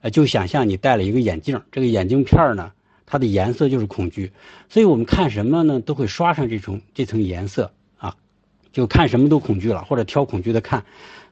[0.00, 2.70] 呃，就想象你戴了一个眼镜，这个眼镜片呢，
[3.04, 4.30] 它的颜色就是恐惧，
[4.68, 8.16] 所以我们看什么呢，都会刷上这层这层颜色啊，
[8.72, 10.84] 就看什么都恐惧了，或者挑恐惧的看。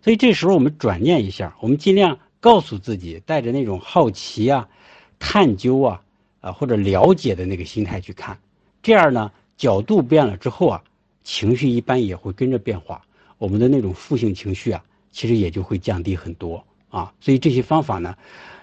[0.02, 4.68] 所以这时候我们转念一下，我们尽量告诉自己，带着那种好奇啊、
[5.20, 6.02] 探究啊、
[6.40, 8.36] 啊或者了解的那个心态去看，
[8.82, 9.30] 这样呢。
[9.56, 10.82] 角度变了之后啊，
[11.22, 13.00] 情绪一般也会跟着变化。
[13.38, 17.12] 我们的那种负性情绪啊，其实也就会降低很多啊。
[17.20, 18.16] 所以这些方法呢，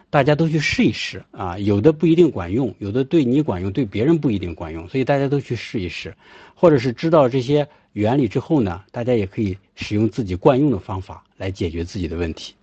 [0.10, 1.58] 大家都去试一试啊。
[1.60, 4.88] 有的不一定管用，有的对你管用，对别人不一定管用。
[4.88, 6.16] 所以大家都去试一试，
[6.56, 12.54] 或者是知道这些原理之后呢，大家也可以使用自己惯用的方法来解决自己的问题。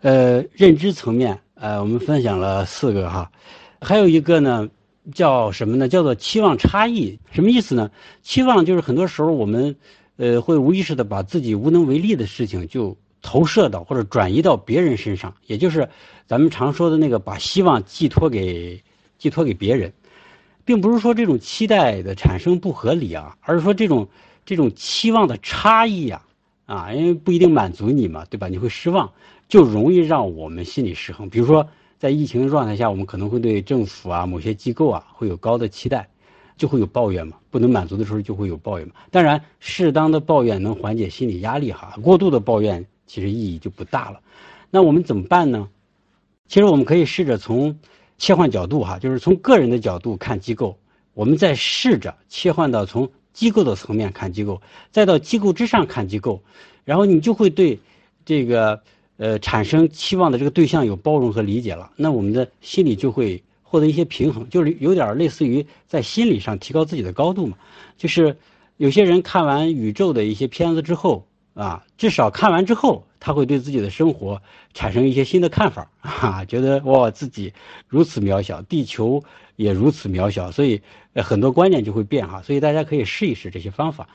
[0.00, 3.30] 呃，认知层面，呃，我们分享了四个哈，
[3.80, 4.68] 还有一个呢。
[5.12, 5.88] 叫什么呢？
[5.88, 7.90] 叫做期望差异，什么意思呢？
[8.22, 9.74] 期望就是很多时候我们，
[10.16, 15.88] 呃，会无意识的把自己无能为力的事情就投射到或者转移到别人身上，也就是
[16.24, 18.80] 咱们常说的那个把希望寄托给
[19.18, 19.92] 寄托给别人，
[20.64, 24.08] 并不是说这种期待的产生不合理啊，而是说这种
[24.46, 26.22] 这种期望的差异呀，
[26.64, 28.46] 啊，因为不一定满足你嘛，对吧？
[28.46, 29.10] 你会失望，
[29.48, 31.28] 就容易让我们心理失衡。
[31.28, 31.68] 比如说。
[32.02, 36.08] 在疫情的状态下，我们可能会对政府啊、某些机构啊会有高的期待，
[36.56, 37.36] 就会有抱怨嘛。
[37.48, 38.94] 不能满足的时候就会有抱怨嘛。
[39.12, 44.20] 当然，适当的抱怨能缓解心理压力哈，过度的抱怨其实意义就不大了。
[44.68, 45.68] 那我们怎么办呢？
[46.48, 47.78] 其实我们可以试着从
[48.18, 50.76] 切换角度哈，就是从个人的角度看机构，
[51.14, 54.60] 我们再试着切换到从机构的层面看机构，
[54.90, 56.42] 再到机构之上看机构，
[56.84, 57.78] 然后你就会对
[58.24, 58.82] 这个。
[59.22, 67.56] 呃，产生期望的这个对象有包容和理解了，那我们的心理就会获得一些平衡，就是有点类似于在心理上提高自己的高度嘛。
[67.96, 68.36] 就是
[68.78, 74.42] 有些人看完宇宙的一些片子之后啊，至少看完之后，他会对自己的生活
[74.74, 77.52] 产生一些新的看法 啊，觉得哇自己
[77.86, 79.22] 如此渺小，地球
[79.54, 80.82] 也如此渺小，所以
[81.14, 82.42] 很多观念就会变哈。
[82.42, 84.08] 所以大家可以试一试这些方法。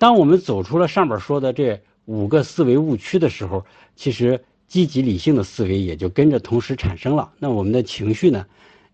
[0.00, 4.40] 当我们走出了上面说的这五个思维误区的时候，其实。
[4.68, 8.44] 积极理性的思维也就跟着同时产生了，那我们的情绪呢，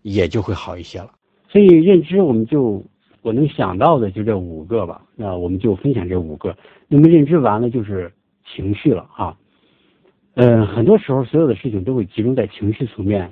[0.03, 1.11] 也就会好一些了。
[1.49, 2.81] 所以认知，我们就
[3.21, 5.01] 我能想到的就这五个吧。
[5.17, 6.57] 那我们就分享这五个。
[6.87, 8.09] 那么认知完了就是
[8.47, 9.35] 情绪了啊。
[10.35, 13.29] 嗯，很多时候所有的事情都会集中在情绪层面，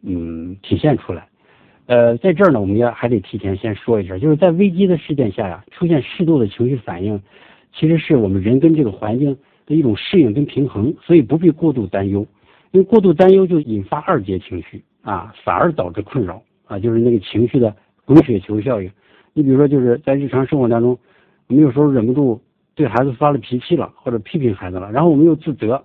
[0.00, 1.28] 嗯，体现出来。
[1.84, 7.20] 呃，在这儿呢，我们要还得提前先说一下，就是在危机的事件下呀，出现适度的情绪反应，
[7.72, 9.36] 其实是我们人跟这个环境。
[9.64, 12.26] 的一种适应跟平衡，所以不必过度担忧，
[12.72, 17.72] 因为过度担忧就引发二阶情绪啊，反而导致困扰啊，就是那个情绪的
[18.04, 18.90] 滚雪球效应。
[19.34, 20.98] 你比如说，就是在日常生活当中，
[21.46, 22.42] 我们有时候忍不住
[22.74, 25.84] 对孩子发了脾气了，或者批评孩子了，然后我们又自责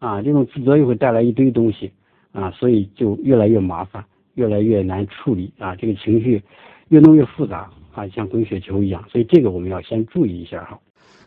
[0.00, 1.90] 啊，这种自责又会带来一堆东西
[2.30, 6.42] 啊，所以就越来越麻烦，越来越难处理啊，这个情绪
[6.88, 10.78] 越弄越复杂啊，像滚雪球一样，所以这个我们要先注意一下哈。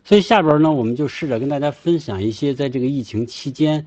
[0.08, 3.86] 所以下边呢，我们就试着跟大家分享一些在这个疫情期间，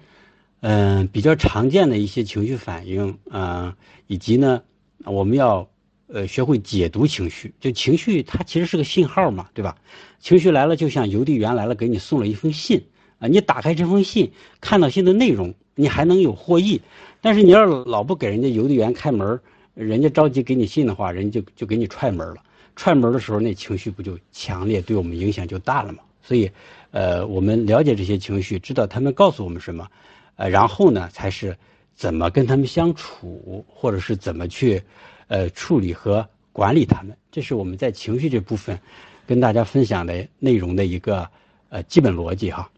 [0.60, 3.74] 嗯，比较常见的一些情绪反应啊，
[4.06, 4.62] 以及呢，
[5.06, 5.66] 我们要
[6.08, 7.54] 呃学会解读情绪。
[7.58, 9.78] 就情绪它其实是个信号嘛，对吧？
[10.18, 12.84] 情绪来了，就像邮递员来了，给你送了一封信
[13.18, 13.26] 啊。
[13.26, 14.30] 你打开这封信，
[14.60, 16.82] 看到信的内容，你还能有获益。
[17.22, 19.40] 但是你要老不给人家邮递员开门，
[19.72, 22.42] 人家着急给你信的话，人家就就给你踹门了。
[22.76, 26.00] 踹门的时候，那情绪不就强烈，对我们影响就大了吗？
[26.30, 26.48] 所以，
[26.92, 29.90] 呃，我们了解这些情绪，知道他们告诉我们什么，
[30.36, 31.56] 呃，然后呢，才是
[31.92, 34.80] 怎么跟他们相处，或者是怎么去，
[35.26, 37.16] 呃，处理和管理他们。
[37.32, 38.78] 这是我们在情绪这部分
[39.26, 41.28] 跟大家分享的内容的一个
[41.68, 42.70] 呃基本逻辑哈。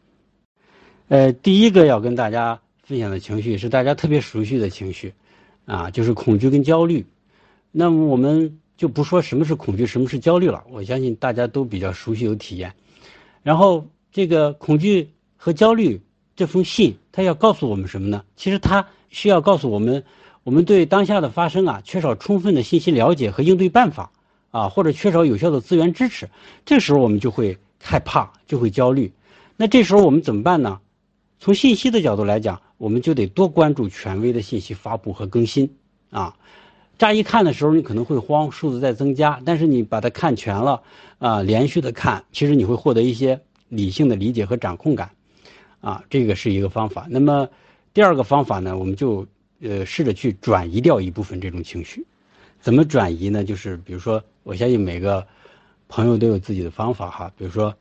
[1.09, 5.13] 呃，第一个要跟大家分享的情绪是大家特别熟悉的情绪，
[5.67, 7.05] 啊，就是恐惧跟焦虑。
[7.71, 10.65] 那么我们就不说什么是恐惧，什么是焦虑了。
[10.71, 12.73] 我相信大家都比较熟悉有体验。
[13.43, 16.01] 然后这个恐惧和焦虑
[16.37, 18.25] 这封信，它要告诉我们什么呢？
[18.37, 20.05] 其实它需要告诉我们，
[20.45, 24.13] 我们对当下的发生啊，缺少充分的信息了解和应对办法
[24.51, 26.31] 啊，或者缺少有效的资源支持。
[26.65, 29.13] 这时候我们就会害怕，就会焦虑。
[29.57, 30.81] 那这时候我们怎么办呢？
[31.39, 35.77] 从信息的角度来讲，我们就得多关注权威的信息发布和更新
[36.11, 36.37] 啊。
[37.03, 40.81] 乍一看的时候，你可能会慌，数字在增加，但是你把它看全了
[41.19, 45.11] 啊，连续的看，其实你会获得一些理性的理解和掌控感
[45.81, 46.05] 啊。
[46.09, 47.09] 这个是一个方法。
[47.11, 47.49] 那么
[47.93, 49.27] 第二个方法呢，我们就
[49.61, 52.07] 呃试着去转移掉一部分这种情绪。
[52.61, 53.43] 怎么转移呢？
[53.43, 55.27] 就是比如说，我相信每个
[55.89, 57.33] 朋友都有自己的方法哈。
[57.37, 57.75] 比如说，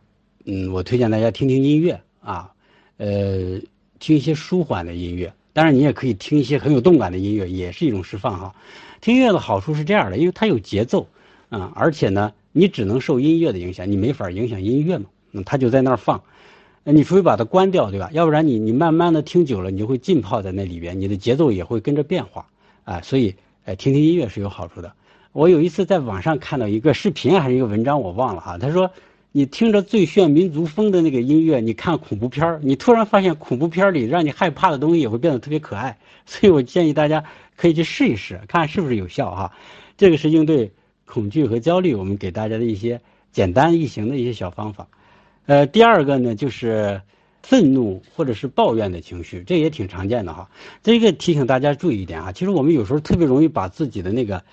[0.46, 2.52] 嗯，我推荐大家听听音乐啊。
[2.98, 3.62] 呃，
[4.00, 8.56] 听一些舒缓的音乐，当然你也可以听一些很有动感的音乐，也是一种释放哈。
[9.02, 11.08] 听音乐的好处是这样的，因为它有节奏
[11.50, 15.06] 啊，而且呢，你只能受音乐的影响，你没法影响音乐嘛。
[15.32, 16.22] 那它就在那儿放，
[16.84, 18.12] 你除非把它关掉，对吧？
[18.14, 22.46] 要不然你你慢慢的听久了，你就会浸泡在那里边，你的节奏也会跟着变化
[22.84, 23.02] 啊。
[23.02, 23.34] 所以，
[23.66, 24.94] 哎，听听音乐是有好处的。
[25.32, 28.92] 我有一次在网上看到一个视频还是一个文章，我忘了哈，他说。
[29.34, 35.98] 你听着最炫民族风的那个音乐，你看恐怖片儿你突然发现恐怖片里让你害怕的东西也会变得特别可爱。
[36.26, 37.24] 所以我建议大家
[37.62, 39.54] 可以去试一试，看是不是有效哈。
[39.96, 40.72] 这个是应对
[41.06, 43.00] 恐惧和焦虑，我们给大家的一些
[43.32, 44.88] 简单易行的一些小方法。
[45.46, 47.00] 呃，第二个呢，就是
[47.44, 50.50] 愤怒或者是抱怨的情绪，这也挺常见的哈。
[50.82, 54.44] 这个提醒大家注意一点啊，其实我们有时候特别容易把自己的那个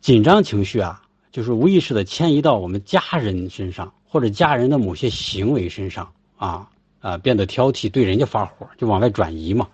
[0.00, 1.02] 紧张情绪啊。
[1.30, 9.68] 就是无意识的迁移到我们家人身上，或者家人的某些行为身上啊啊，变得挑剔，对人家发火，就往外转移嘛，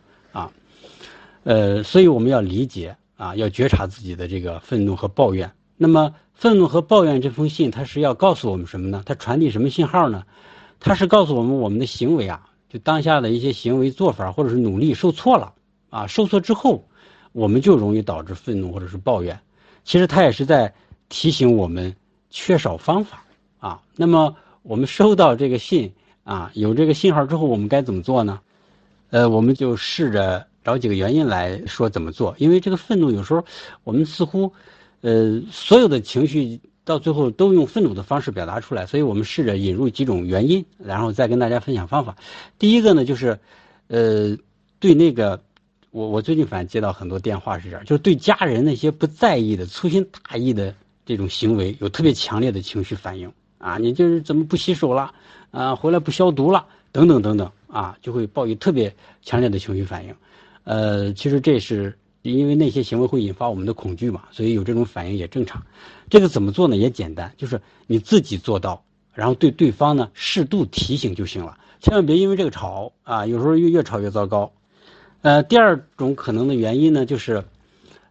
[1.44, 5.50] 呃，所以我们要理解啊，要觉察自己的这个愤怒和抱怨。
[5.76, 9.03] 那么，愤怒和抱怨这封信，它是要告诉我们什么呢？
[9.07, 10.24] 它传递什么信号呢？
[10.79, 15.55] 它是告诉我们，我们的行为啊，就当下的一些行为做法或者是努力受挫了
[15.90, 16.88] 啊，受挫之后，
[17.33, 19.40] 我们就容易导致愤怒或者是抱怨。
[19.85, 20.72] 其实它也是在。
[21.12, 21.96] 提醒我们
[22.31, 23.24] 缺少方法
[23.59, 28.38] 啊，那么我们收到这个信啊，有这个信号之后，我们该怎么做呢？
[29.11, 32.35] 呃，我们就试着找几个原因来说怎么做。
[32.38, 33.44] 因为这个愤怒有时候
[33.85, 34.53] 我们似乎
[35.01, 42.16] 呃所有的情绪到最后都用愤怒的方式表达出来，所以我们试着引入几种原因，然后再跟大家分享方法。
[42.59, 43.38] 第一个呢，就是
[43.88, 44.37] 呃
[44.79, 45.42] 对那个
[45.90, 50.75] 我我最近反正接到很多电话是这样，就是对家人那些不在意的粗心大意的。
[51.07, 55.12] 这种行为有特别强烈的情绪反应啊，你就是怎么不洗手了
[55.51, 60.14] 啊，回来不消毒了，等等等等啊，就会抱有特别强烈的情绪反应。
[60.64, 65.62] 呃，其实这是因为那些行为会引发我们的恐惧嘛，所以有这种反应也正常。
[66.09, 66.77] 这个怎么做呢？
[66.77, 68.83] 也简单，就是你自己做到，
[69.14, 74.53] 然后对对方呢适度提醒就行了，千万别因为这个吵啊，有时候越越吵越糟糕。
[75.23, 77.44] 呃，第二种可能的原因呢，就是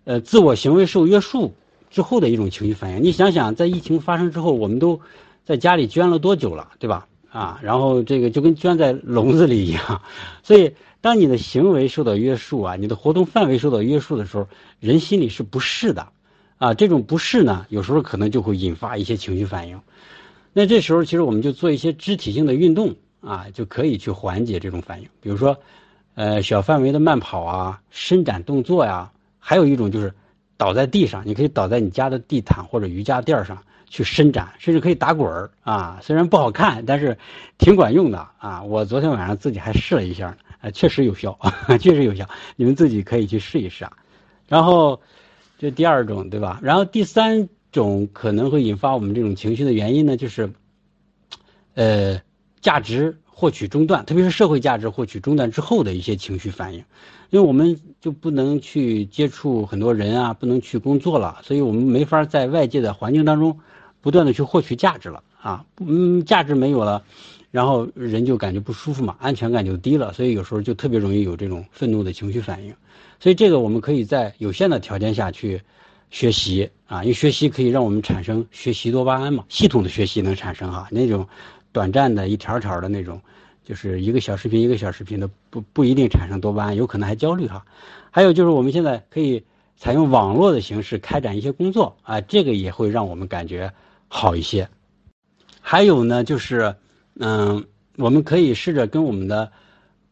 [0.04, 1.54] 呃自我行为受约束。
[1.92, 5.02] 之后的一种情绪反应，你想想，在疫情发生之后，我们都
[5.44, 7.08] 在家里捐了多久了，对吧？
[7.32, 10.02] 啊，然后这个就跟圈在笼子里一样，
[10.44, 14.48] 所以当你的行为受到约束啊，你的活动范围受到约束的时候，
[14.80, 16.08] 人心里是不适的，
[16.58, 19.80] 啊，这种不适呢，有时候可能就会引发一些情绪反应。
[20.54, 25.58] 那这时候其实我们就做一些肢体性的运动啊，就可以去缓解这种反应，比如说，
[26.16, 30.14] 呃，小范围的慢跑啊，伸展动作呀，还有一种就是。
[30.60, 36.00] 倒在地上，你可以倒在你家的地毯或者瑜伽垫上去伸展，甚至可以打滚儿啊。
[36.02, 37.18] 虽然不好看，但是
[37.58, 38.64] 挺管用的啊。
[38.64, 41.38] 我昨天晚上自己还试了一下，啊，确实有效，
[41.82, 42.30] 确实有效。
[42.56, 43.92] 你们自己可以去试一试啊。
[44.48, 45.02] 然后，
[45.58, 46.60] 这第二种对吧？
[46.64, 50.54] 然后第三种可能会引发我们这种情绪的原因呢，就是，
[51.74, 52.22] 呃，
[52.62, 53.18] 价值。
[53.32, 56.80] 获取中断，特别是社会价值获取中断之后的一些情绪反应，
[57.30, 63.58] 因为我们就不能去接触很多人啊，不能去工作了，所以我们没法在外界的环境当中
[64.02, 67.04] 不断的去获取价值了啊，嗯，价值没有了，
[67.52, 72.74] 然后人就感觉不舒服嘛，安全感就低了，所以有时候就特别容易有这种愤怒的情绪反应，
[73.20, 75.62] 所以这个我们可以在有限的条件下去
[76.10, 81.28] 学习啊，因为学习可以让我们产生学习多巴胺嘛，系统的学习能产生哈那种。
[81.72, 83.22] 短暂的一条条的那种，
[83.64, 87.64] 就是一个小视频一个小视频的，不不一定产生多巴胺，有可能还焦虑哈。
[88.10, 89.44] 还有就是我们现在可以
[89.78, 93.72] 采用网络的形式开展一些工作啊，这个也会让我们感觉
[94.10, 94.68] 好一些。
[95.62, 96.76] 还有呢，就是
[97.20, 99.52] 嗯，我们可以试着跟我们的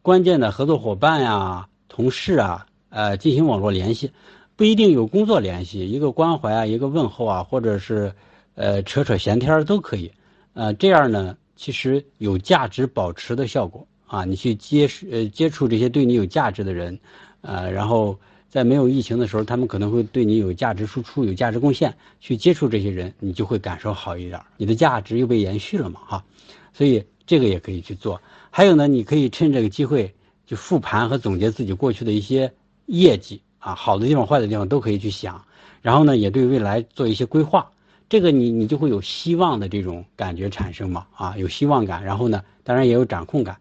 [0.00, 4.10] 关键的合作伙伴呀、同事啊，呃，进行网络联系，
[4.56, 8.14] 不一定有工作联系，一个关怀啊，一个问候啊，或者是
[8.54, 10.10] 呃扯扯闲天都可以。
[10.54, 14.24] 呃，这样呢，其实有价值保持的效果啊。
[14.24, 16.98] 你去接呃接触这些对你有价值的人，
[17.40, 18.18] 呃，然后
[18.48, 21.94] 在没有疫情的时候，他们可能会对你有价值输出、有价值贡献。
[22.20, 26.24] 去接触这些人，你就会感受好一点，你的价值又被延续了嘛，哈。
[26.72, 28.20] 所以这个也可以去做。
[28.50, 30.14] 还有呢，你可以趁这个机会
[30.46, 32.52] 就复盘和总结自己过去的一些
[32.86, 35.44] 业绩啊，好的地方、坏的地方都可以去想。
[35.82, 37.70] 然后呢，也对未来做一些规划。
[38.08, 43.58] 这个你你就会有希望的这种感觉产生嘛啊，有希望感，然后呢，当然也有掌控感，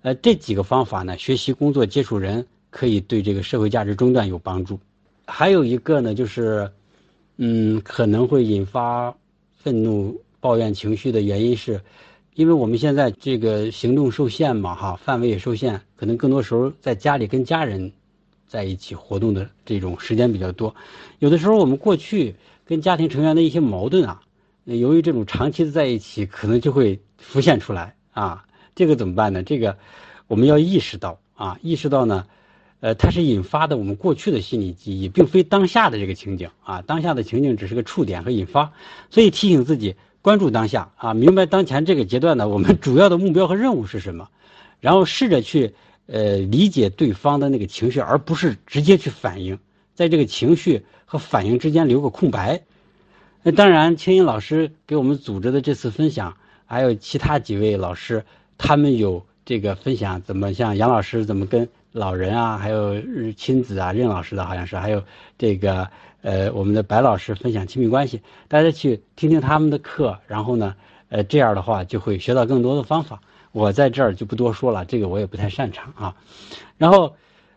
[0.00, 4.80] 呃，这几个方法呢，学习、工作、接触人，可以对这个社会价值中断有帮助。
[5.26, 6.70] 还有一个呢，就是，
[7.36, 9.14] 嗯，可能会引发
[9.56, 11.80] 愤怒、抱怨情绪的原因是，
[12.34, 17.92] 因为我们现在这个行动受限嘛哈，范围也受限，可能更多时候在家里跟家人
[18.46, 20.74] 在一起活动的这种时间比较多，
[21.18, 22.34] 有的时候我们过去。
[22.66, 24.22] 跟家庭成员的一些矛盾啊，
[24.62, 28.44] 由于这种长期的在一起，可能就会浮现出来啊。
[28.76, 29.42] 这个怎么办呢？
[29.42, 29.76] 这个
[30.28, 32.24] 我们要意识到啊，意识到呢，
[32.80, 36.82] 呃，它是引发的我们过去的心理记忆，并非当下的这个情景啊。
[36.82, 38.72] 当下的情景只是个触点和引发，
[39.10, 44.28] 所以提醒自己关注当下啊，明白当前这个阶段呢，我们 主要的目标和任务是什么，
[44.80, 45.74] 然后试着去
[46.06, 49.58] 呃理解对方的那个情绪，而不是直接去反应，
[49.94, 50.84] 在这个情绪。
[51.12, 52.62] 和反应之间留个空白。
[53.42, 58.24] 那当然，青音老师给我们组织的这次分享，还有其他几位老师，
[58.58, 63.00] 他们有这个分享怎么像杨老师怎么跟老人啊，还有
[63.32, 65.02] 亲子啊，任老师的好像是，还有
[65.38, 65.88] 这个
[66.22, 70.74] 呃我们的白老师分享亲密关系，大家去听听他们的课，然后呢，
[71.08, 73.20] 呃这样的话就会学到更多的方法。
[73.52, 76.14] 我在这儿就不多说了，这个我也不太擅长啊。
[76.78, 77.14] 然后，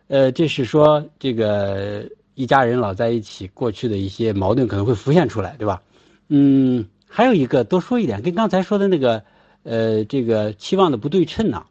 [0.08, 2.08] 呃，这是说这个。
[2.36, 5.80] 一家人老在一起，过去的一些矛盾可能会浮现出来，对吧？
[6.26, 9.22] 嗯，还有一个多说一点，跟刚才说的那个，
[9.62, 11.64] 呃，这个期望的不对称呢，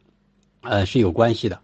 [0.61, 1.59] 呃，是有关系的。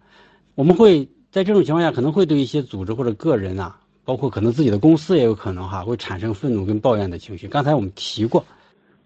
[0.60, 7.47] 我们会在这种情况下，可能会对一些组织或者个人啊，包括可能自己的公司也有可能哈，会产生愤怒跟抱怨的情绪。
[7.47, 8.43] 刚才我们提过，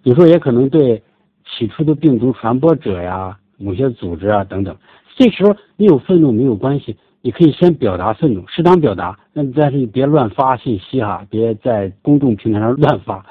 [0.01, 0.99] 比如说也可能对
[1.45, 4.75] 起初的病毒传播者呀、某些组织啊等等，
[5.15, 6.97] 这时候你有愤怒没有关系。
[7.21, 13.23] 你可以先表达愤怒，适当表达，那但是你别乱发信息哈，别在公众平台上乱发，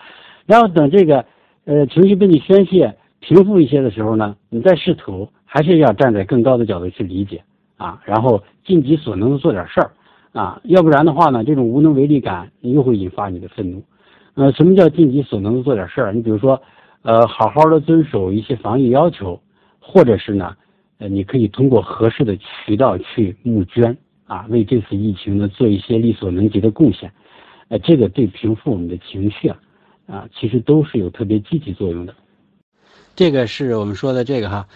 [0.46, 1.24] 然后等这个
[1.64, 7.42] 呃情绪被你宣泄平复一些的时候呢，你再试图还是要站在更高的角度去理解
[7.82, 9.90] 啊，然后尽己所能的做点事儿
[10.32, 13.82] 啊，要不然的话呢，这种无能为力感又会引发你的愤怒。
[14.34, 16.12] 呃，什么叫尽己所能的做点事儿？
[16.12, 16.62] 你比如说，
[17.02, 19.40] 呃，好好的遵守一些防疫要求，
[19.80, 20.56] 或者是呢？
[20.98, 27.12] 呃，你可以通过合适的渠道去募捐啊，为这次疫情呢做一些力所能及的贡献，
[27.68, 29.58] 呃，这个对平复我们的情绪啊，
[30.06, 32.14] 啊，其实都是有特别积极作用的。
[33.16, 34.66] 这个是我们说的这个哈，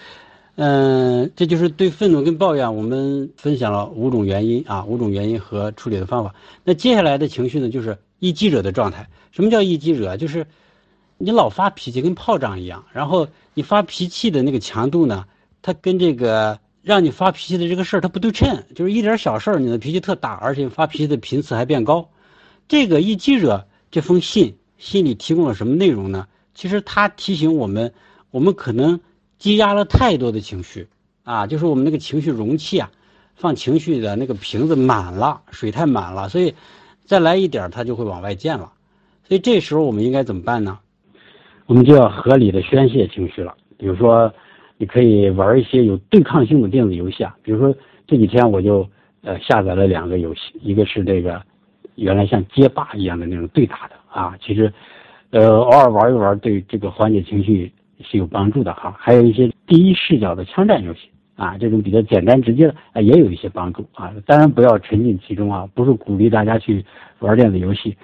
[0.56, 6.34] 嗯，这就是对愤怒跟抱怨，我们分享了五种原因啊，五种原因和处理的方法。
[6.64, 9.06] 那接下来的情绪呢，就是易激惹的状态。
[9.32, 10.16] 什么叫易激惹？
[10.16, 10.46] 就是
[11.18, 15.26] 你老发脾气，跟炮仗一样，然后你发脾气的那个强度呢？
[15.60, 22.08] 它跟这个让你发脾气的这个事儿，它不对称，就是一点小事儿，你的脾气特大，而且发脾气的频次还变高。
[22.66, 26.26] 这个易激惹这封信，信里提供了什么内容呢？
[26.54, 27.92] 其实它提醒我们，
[28.30, 28.98] 我们可能
[29.46, 30.88] 积压了太多的情绪
[31.22, 32.90] 啊，就是我们那个情绪容器啊，
[33.36, 36.52] 放情绪的那个瓶子满了，水太满了，所以
[37.04, 38.72] 再来一点，它就会往外溅了。
[39.22, 40.80] 所以这时候我们应该怎么办呢？
[41.66, 44.34] 我们就要合理的宣泄情绪了，比如说。
[44.78, 47.74] 你可以玩一些有对抗性的电子游戏啊，比如说
[48.06, 48.86] 这几天我就
[49.22, 51.42] 呃下载了两个游戏，一个是这个
[51.94, 54.70] 原来像街霸一样的那种对打的啊，其实
[55.30, 57.72] 呃偶尔玩一玩对这个缓解情绪
[58.02, 58.94] 是有帮助的哈。
[58.98, 64.12] 还有一些第一视角的枪战游戏啊，这种比较简单直接的啊也有一些帮助啊。
[64.26, 66.84] 当然不要沉浸其中啊，不是鼓励大家去
[67.18, 67.96] 玩电子游戏，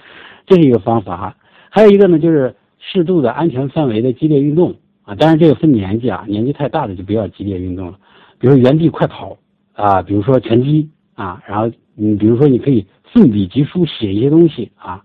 [0.47, 1.37] 这是一个方法哈。
[1.71, 4.75] 还有一个呢，就是适度的安全范围的激烈运动。
[5.05, 7.99] 啊，当然这个分年纪啊，年纪太大的就不要激烈运动了，
[8.39, 9.37] 比如原地快跑
[9.73, 15.03] 啊，比如说拳击啊，然后你比如说你可以奋笔疾书写一些东西啊，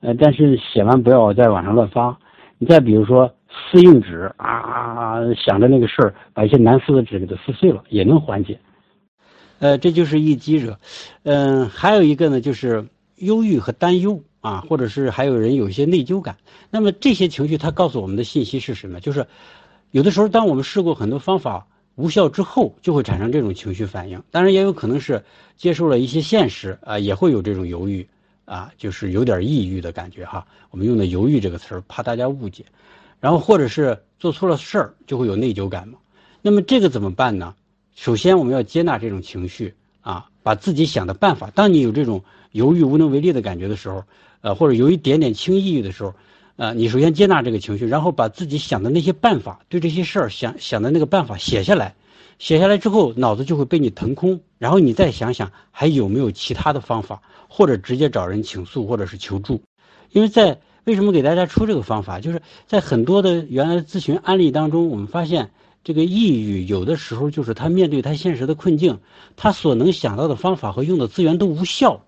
[0.00, 2.18] 呃，但是写完不要在网上乱发。
[2.58, 8.58] 你再比如说撕硬纸啊，想着那个事儿，把一些难撕的纸给它撕碎了，也能缓解。
[9.58, 10.78] 呃，这就是易激惹。
[11.24, 12.86] 嗯，还有一个呢，就是
[13.16, 14.22] 忧郁和担忧。
[14.40, 16.36] 啊，或者是还有人有一些内疚感，
[16.70, 19.00] 那么这些情绪它告诉我们的信息是什么？
[19.00, 19.26] 就是
[19.90, 24.22] 有的时候，当我们试过很多方法，无效之后，就会产生这种情绪反应。
[24.30, 25.24] 当然，也有可能是
[25.56, 28.06] 接受了一些现实啊，也会有这种犹豫
[28.44, 30.46] 啊，就是有点抑郁的感觉哈。
[30.70, 32.64] 我们用的“犹豫”这个词儿，怕大家误解。
[33.20, 35.98] 然后，或者是做错了事儿，就会有内疚感嘛。
[36.42, 37.54] 那么这个怎么办呢？
[37.94, 41.50] 首先，我们要接纳这种情绪啊，把自己想的办法。
[41.54, 44.04] 当你有这种犹豫、无能为力的感觉的时候，
[44.40, 46.14] 呃，或者有一点点轻抑郁的时候。
[46.60, 51.94] 呃，你首先接纳这个情绪，然后把自己想的那些办法，对这些事儿想想的那个办法写下来，
[52.40, 59.62] 写下来之后，脑子就会被你腾空，然后你再想想还有没有其他的方法，或者直接找人倾诉，或者是求助。
[60.10, 60.58] 因为在
[60.88, 65.50] 为什么给大家出这个方法，就是在很多的原来的咨询案例当中，我们发现
[65.84, 68.98] 这个抑郁有的时候就是他面对他现实的困境，
[69.36, 72.06] 他所能想到的方法和用的资源都无效，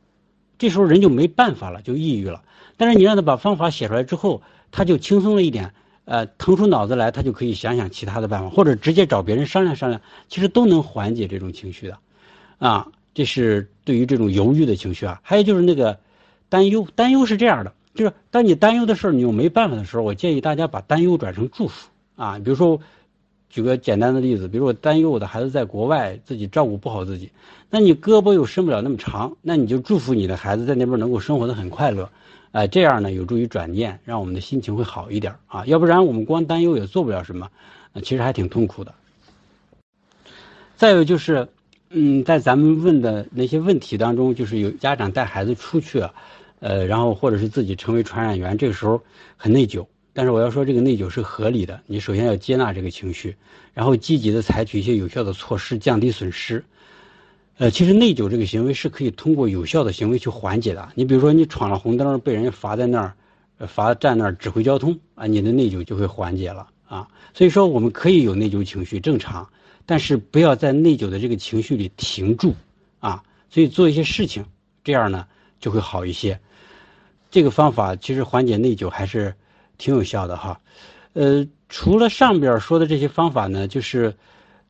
[0.59, 2.43] 这时候人就没办法了，就抑郁了。
[2.79, 4.41] 但是你让他把方法写出来之后，
[4.73, 5.75] 他就轻松了一点，
[6.07, 10.01] 呃，腾出脑子来，他就可以想想其他的办法，或者直接找别人商量商量，
[10.31, 11.99] 其实都能缓解这种情绪的，
[12.59, 15.21] 啊，这是对于这种犹豫的情绪啊。
[15.23, 15.99] 还有就是那个
[16.49, 22.39] 担忧，担忧是这样的，就是当你担忧的事儿你又没办法的时候，我建议大家把担忧转成祝福啊。
[22.39, 22.81] 比如说，
[23.49, 27.31] 举个简单的例子，比如我担忧我的孩子在国外自己照顾不好自己，
[27.69, 32.09] 那你胳膊又伸不了那么长，那你就祝福你的孩子在那边能够生活的很快乐。
[32.53, 35.65] 哎，这样呢有助于转念，让我们的心情会好一点啊。
[35.67, 37.49] 要不然我们光担忧也做不了什么，
[38.03, 38.95] 其实还挺痛苦的。
[40.77, 41.49] 再有就是，
[41.91, 46.03] 嗯，在咱们问的那些问题当中，就是有家长带孩子出去，
[46.61, 49.03] 呃，然后或者是自己成为传染源，这个时候
[49.37, 49.87] 很内疚。
[50.13, 51.81] 但是我要说，这个内疚是合理的。
[51.87, 53.37] 你首先要接纳这个情绪，
[53.73, 56.65] 然后积极的采取一些有效的措施，降低损失。
[57.59, 60.91] 呃，其实内疚这个行为是可以通过有效的行为去缓解的。
[60.95, 63.15] 你比如说，你闯了红灯，被人罚在那儿，
[63.67, 67.09] 罚站那儿指挥交通啊，你的内疚就会缓解了啊。
[67.33, 69.49] 所以说，我们可以有内疚情绪，正常，
[69.87, 72.55] 但是不要在内疚的这个情绪里停住
[72.99, 73.23] 啊。
[73.49, 74.45] 所以做一些事情，
[74.83, 75.27] 这样呢
[75.61, 76.41] 就会好一些。
[77.31, 79.35] 这个方法其实缓解内疚还是
[79.79, 80.61] 挺有效的哈。
[81.13, 84.15] 呃，除了上边说的这些方法呢，就是。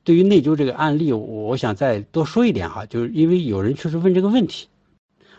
[0.03, 4.67] 对于内疚这个案例，我我想再多说一点哈，就是因为有人确实问这个问题，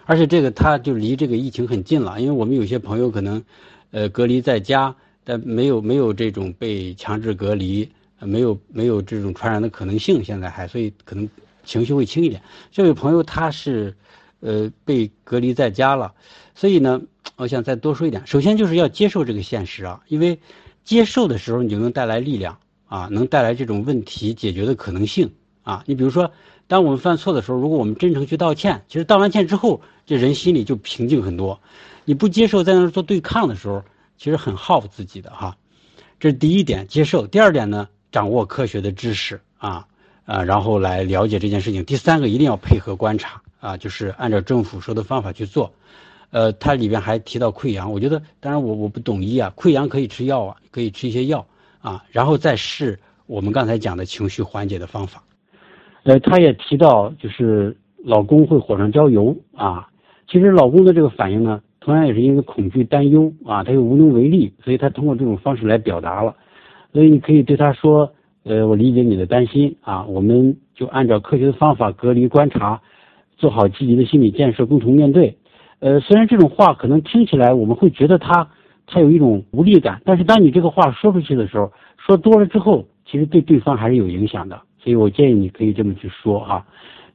[0.05, 3.43] 而且这个他就离这个疫情很近了，因为我们有些朋友可能，
[3.89, 11.27] 呃，隔离在家，但没有没有这种被强制隔离，没有没有这种传染的可能性，现在还所以可能
[11.63, 12.39] 情绪会轻一点。
[12.71, 13.95] 这位朋友他是，
[14.41, 16.13] 呃，被隔离在家了，
[16.55, 17.01] 所以呢，
[17.35, 20.39] 我想再多说一点，首先就是要接受这个现实啊，因为
[20.83, 22.57] 接受的时候你就能带来力量。
[22.91, 25.31] 啊，能带来这种问题解决的可能性
[25.63, 25.81] 啊！
[25.87, 26.29] 你比如说，
[26.67, 31.61] 当我们犯错的时候，如果我们真诚去道歉，其实道完歉之后，这人心里就平静很多。
[32.03, 33.81] 你不接受，在那儿做对抗的时候，
[34.17, 35.55] 其实很耗自己的哈。
[36.19, 37.25] 这是第一点，接受。
[37.27, 39.87] 第二点呢，掌握科学的知识啊
[40.25, 41.85] 啊，然后来了解这件事情。
[41.85, 45.71] 第三个，一定要配合观察啊，就是按照政府说的方法去做。
[46.31, 51.45] 呃，它里边还提到溃疡，我觉得，当然我我不懂医啊，溃疡可以吃药啊，可以吃一些药。
[51.81, 55.23] 啊，然后再试我们刚才讲的情绪缓解的方法。
[56.03, 59.87] 呃，他也提到，就是老公会火上浇油啊。
[60.29, 66.35] 其实老公的这个反应呢，同样也是因为恐惧、担忧啊，他又无能为力，所以他通过这种方式来表达了。
[66.93, 68.13] 所以你可以对他说
[68.45, 72.79] ：“呃，我理解你的担心啊，我们就按照科学的方法隔离观察，
[73.37, 75.35] 做好积极的心理建设，共同面对。”
[75.81, 78.47] 呃，虽然这种话可能听起来我们会觉得他。
[78.87, 84.61] 他有一种无力感，但是当你这个话说出去的时候，说多了之后，其实对对方还是有影响的。
[84.79, 86.65] 所以我建议你可以这么去说哈。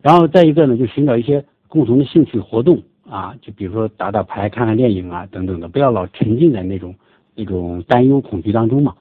[0.00, 6.94] 然后再一个呢，就寻找一些共同的兴趣活动啊，就比如说打打牌、看看电影啊等等的，不要老沉浸在那种
[7.34, 8.94] 那种担忧、恐惧当中嘛。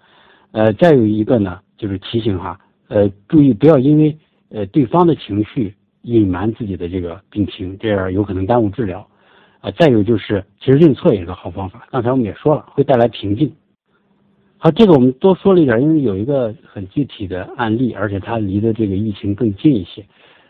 [0.51, 2.59] 呃，再有一个呢，就是提醒哈，
[2.89, 4.18] 呃，注意不要因为
[4.49, 9.07] 呃对方的情绪隐瞒自己的这个病情，这样有可能耽误治疗。
[9.66, 11.88] 啊，再有就是，其实认错也是个好方法。
[11.89, 13.51] 刚才我们也说了，会带来平静。
[14.59, 20.05] 好，这个我们多说了一点，因为有一个很具体的案例，而且它离的这个疫情更近一些。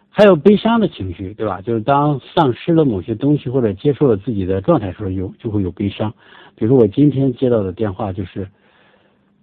[0.09, 1.61] 还有悲伤的情绪，对吧？
[1.61, 6.13] 就是当丧失了某些东西或者接受了自己的状态时候，有就会有悲伤。
[6.57, 8.45] 比如我今天接到的电话就是，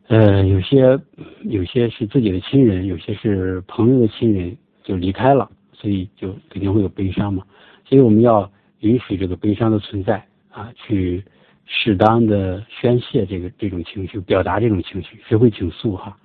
[0.09, 1.01] 呃，有些
[1.45, 4.55] 有些是自己的亲人，有些是朋友的亲人
[4.85, 7.43] 就离开了，所以就肯定会有悲伤嘛。
[7.87, 8.51] 所以我们要。
[8.83, 11.25] 允许这个悲伤的存在啊，去
[11.67, 16.17] 适当的宣泄这个这种情绪，表达这种情绪，学会倾诉哈。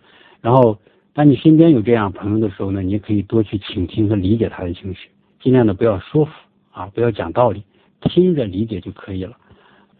[0.42, 0.78] 然后，
[1.14, 5.10] 当你身边有这样朋友的时候呢，你也可以多去倾听和理解他的情绪，
[5.42, 6.32] 尽量的不要说服
[6.72, 7.64] 啊，不要讲道理，
[8.02, 9.36] 听着理解就可以了。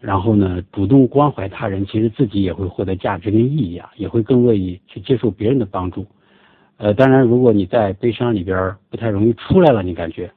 [0.00, 6.06] 然后呢，主动关怀他人，其实自己也会获得价值跟意义啊，也会更乐意去接受别人的帮助。
[6.76, 10.30] 呃，当然，如果你在悲伤里边不太容易出来了，你感觉，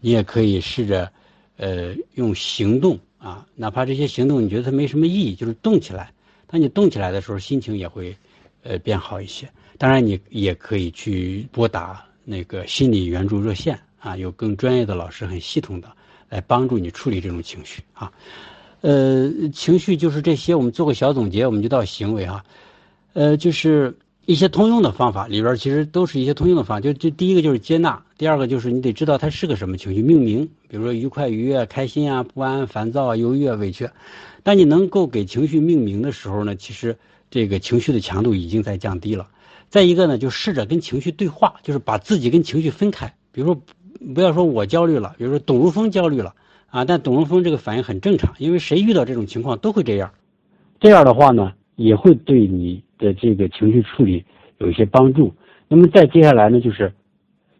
[0.00, 1.08] 你也可以试着，
[1.56, 6.12] 呃，用行动啊，哪怕这些行动你觉得它没什么意义，就是动起来。
[6.46, 8.16] 当你动起来的时候，心情也会，
[8.62, 9.48] 呃，变好一些。
[9.78, 15.88] 当然，你也可以去拨打那个心理援助热线啊，有更专业的老师，很系统的
[16.28, 18.12] 来帮助你处理这种情绪啊。
[18.82, 22.44] 呃，情绪就是这些，我们做个小总结，我们就到行为哈，
[23.12, 23.96] 呃，就是。
[24.26, 26.80] 一些通用的方法里边，其实都是一些通用的方法。
[26.80, 30.50] 就就第一个就是接纳，第二个就是你得知道它是个什么情绪，命名。
[30.68, 33.88] 比如说愉快、愉悦、开心啊、不安、烦躁啊、优越、委屈。
[34.42, 36.98] 当你能够给情绪命名的时候呢，其实
[37.30, 39.28] 这个情绪的强度已经在降低了。
[39.68, 43.14] 再一个呢，就试着跟情绪对话，就是把自己跟情绪分开。
[43.30, 43.62] 比如说，
[44.12, 46.34] 不要说我焦虑了，比如说董如峰焦虑了
[46.66, 50.10] 啊，但董如峰这个反应很正常，因为谁遇到这种情况都会这样。
[50.80, 52.82] 这样的话呢，也会对你。
[52.98, 54.24] 的这个情绪处理
[54.58, 55.34] 有一些帮助。
[55.68, 56.92] 那么再接下来呢，就是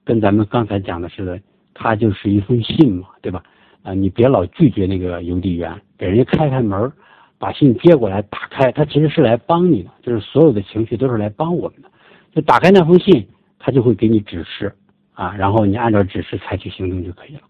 [0.04, 1.40] 跟咱们刚才讲的似的，
[1.74, 3.42] 它就是一封信嘛，对吧？
[3.82, 6.92] 啊，你别老拒绝那个邮递员，给人家开开门，
[7.38, 11.88] 把信接过来，打开，他其实是来帮你的，就是所有的情绪都是来帮我们的。
[12.34, 13.26] 就打开那封信，
[13.58, 14.72] 他就会给你指示
[15.14, 17.42] 啊，然后你按照指示采取行动就可以了。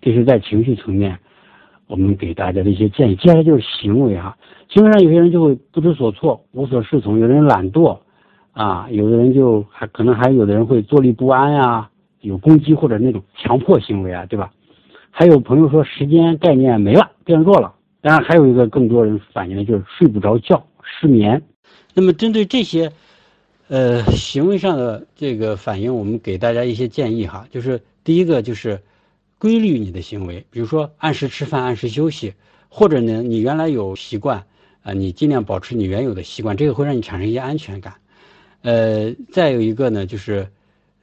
[0.00, 1.18] 这是在情绪层面。
[1.88, 4.36] 我们给大家的一些建议，接下来就是行为哈。
[4.68, 7.98] 行为上有些人就会不知所措、无所适从，有的人懒惰，
[8.52, 11.88] 啊，有的人就还可能还有的人会坐立不安呀，
[12.20, 14.50] 有攻击或者那种强迫行为啊，对吧？
[15.10, 17.74] 还有朋友说时间概念没了，变弱了。
[18.02, 21.42] 当然还有一个更多人反映的就是睡不着觉、失眠。
[21.94, 22.92] 那么针对这些，
[23.68, 28.78] 呃，行为上的这个反应，我们给大家一些建议哈，就是第一个就是。
[29.38, 32.34] 规律你的行为，比如说按时吃饭、按时休息，
[32.68, 34.44] 或者呢，你原来有习惯，
[34.82, 37.94] 啊，你尽量保持你原有的习惯，这个会让你产生一些安全感。
[38.62, 40.48] 呃，再有一个呢，就是，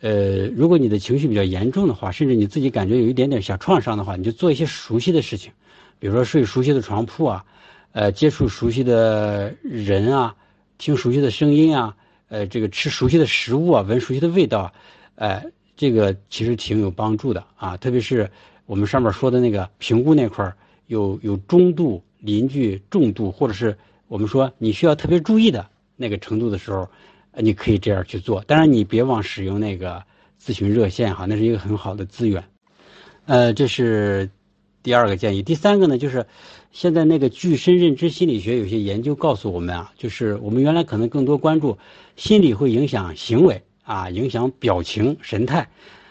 [0.02, 5.54] 呃，如果你的情绪比较严重的话，甚至你自己感觉有一点点小创伤的话，你就做一些熟悉的事情，
[5.98, 7.46] 比如说睡熟悉的床铺啊，
[7.94, 10.36] 呃，接触熟悉的人啊，
[10.78, 11.96] 听熟悉的声音啊，
[12.28, 14.74] 呃，这个吃熟悉的食物啊，闻熟悉的味道，
[15.16, 15.46] 哎。
[15.78, 18.30] 这个其实挺有帮助的啊，特别是
[18.66, 20.56] 我们上面说的那个评估那块儿，
[20.88, 26.88] 有有中度、邻居重度，或者是我们说你需要特别注意的那个程度的时候，
[27.38, 28.42] 你可以这样去做。
[28.48, 30.04] 当然，你别忘使用那个
[30.42, 32.44] 咨询热线哈，那是一个很好的资源。
[33.26, 34.30] 呃，这是
[34.82, 35.44] 第二个建议。
[35.44, 36.26] 第三个呢，就是
[36.72, 41.78] 现在那个具身认知心理学有些研究告诉我们啊，就是我们原来可能更多关注
[42.16, 43.62] 心理会影响行为。
[43.86, 45.70] 啊，影响表情神态，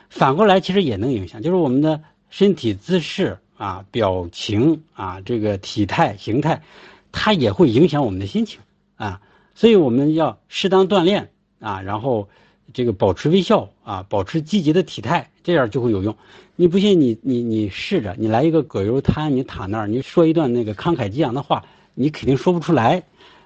[0.09, 2.01] 反过来其实也能影响，就是我们的
[2.31, 6.63] 身体姿势啊、表情啊、这个体态形态，
[7.11, 8.61] 它也会影响我们的心情
[8.95, 9.21] 啊。
[9.57, 12.29] 所以我们要适当锻炼啊，然后
[12.73, 16.17] 这个保持微笑啊，保持积极的体态，这样就会有用。
[16.55, 21.65] 你不信，你你你试着，你来一个葛优瘫，你躺那儿，你说一段那个慷慨激昂的话，
[21.95, 23.03] 你肯定说不出来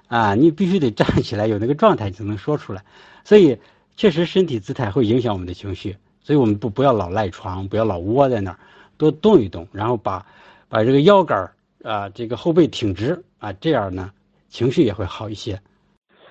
[0.07, 0.35] 啊。
[0.35, 2.83] 你必须得站起来，有那个状态才能说出来。
[3.23, 3.57] 所以。
[3.99, 8.57] 确实，身体姿态会影响我们的情绪，所以我们不不要老赖床，不要老窝在那儿，
[8.97, 10.25] 多动一动，然后把
[10.69, 11.51] 把这个腰杆
[11.83, 14.09] 啊，这个后背挺直啊，这样呢，
[14.47, 15.59] 情绪也会好一些。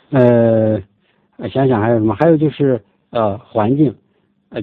[0.09, 0.81] 呃，
[1.53, 2.14] 想想还有什么？
[2.14, 3.95] 还有就是呃，环境，
[4.49, 4.62] 呃，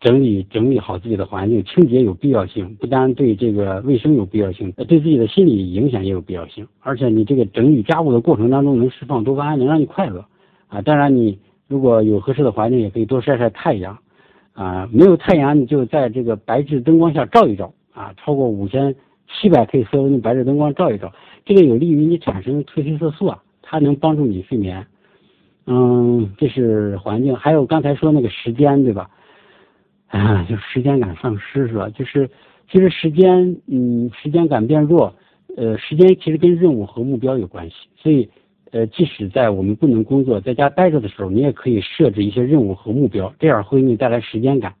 [0.00, 6.66] 整理整理好自己的环境，清洁有必要性，不单对这个卫生有必要性，对自己的心理影响也有必要性。
[6.80, 10.26] 而且你这个整理家务的过程当中，能释放多巴胺，能让你快乐
[10.66, 10.82] 啊。
[10.82, 11.38] 当然你。
[11.74, 13.98] 如果有合适的环境，也可以多晒晒太阳，
[14.52, 18.94] 啊，没有太阳你就在这个白炽灯光下照一照，啊，超过五千
[19.26, 21.12] 七百克斯的白炽灯光照一照，
[21.44, 24.86] 这个有利于你产生褪黑色素啊，它能帮助你睡眠。
[25.66, 29.10] 嗯，这是环境，还有刚才说那个时间，对吧？
[30.06, 31.88] 啊，就时间感丧失是吧？
[31.88, 32.30] 就是
[32.70, 35.12] 其实时间，嗯，时间感变弱，
[35.56, 38.30] 呃，时间其实跟任务和目标有关系，所以。
[38.74, 44.74] 呃，即使在我们不能工作，在家待着的时候，你也可以设置一些任务和目标，这样会给你带来时间感，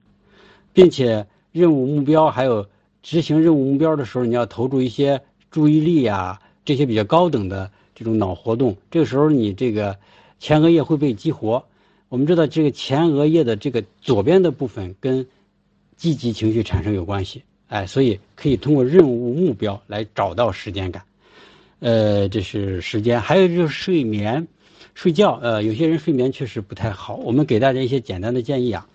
[0.72, 2.66] 并且任务目标还有
[3.04, 8.76] 执行任务目标的时候，你要投注一些注意力啊，这些比较高等的这种脑活动。
[8.90, 9.96] 这个时候，你这个
[10.40, 11.64] 前额叶会被激活。
[12.08, 15.24] 我们知道，这个前额叶的这个左边的部分跟
[15.94, 21.04] 积极情绪产生有关系，哎，所以可以通过任务目标来找到时间感。
[21.84, 24.48] 呃，这是时间，还有就是睡眠，
[24.94, 25.38] 睡觉。
[25.42, 28.86] 呃，有些人睡眠确实不太好，我们给大家一些简单的建议啊，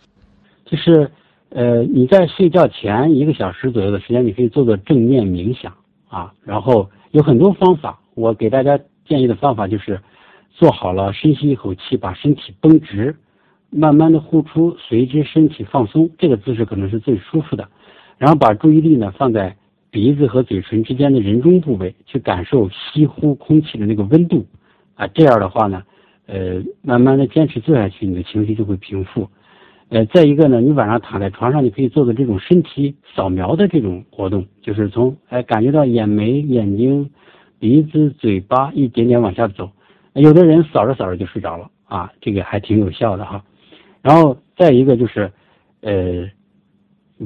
[0.65, 1.11] 就是
[1.49, 5.71] 呃，你在睡觉前一个小时左右的时间，你可以做做正念冥想
[6.07, 7.99] 啊，然后有很多方法。
[8.15, 10.01] 我给大家建议的方法就是，
[10.49, 13.15] 做好了深吸一口气，把身体绷直，
[13.69, 17.69] 慢慢的呼出，随之身体放松，这个姿势可能是最舒服的。
[18.17, 19.55] 然后把注意力呢放在
[19.91, 24.45] 鼻子和嘴唇之间的人中部位，去感受吸呼空气的那个温度
[24.95, 25.07] 啊。
[25.07, 25.83] 这样的话呢，
[26.27, 29.27] 呃，慢慢的坚持做下去，你的情绪就会平复。
[29.89, 37.09] 呃，再一个呢，你晚上躺在床上，你可以做个这种身体扫描的这种活动，就是从哎感觉到眼眉、眼睛、
[37.57, 39.71] 鼻子、嘴巴一点点往下走。
[40.13, 43.43] 有的人扫着扫着就睡着了啊，这个还挺有效的哈。
[44.01, 45.31] 然后再一个就是，
[45.81, 46.29] 呃，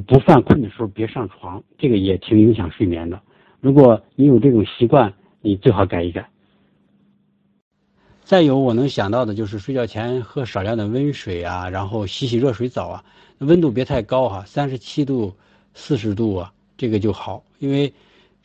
[0.01, 3.21] 不犯困的时候别上床，这个也挺影响睡眠的。
[3.61, 6.27] 如果你有这种习惯，你最好改一改。
[8.23, 13.03] 再有我能想到的就是睡觉前喝少量的温水啊，然后洗洗热水澡啊，
[13.39, 15.35] 温度别太高哈，三十七度、
[15.73, 17.43] 四十度啊，这个就好。
[17.59, 17.93] 因为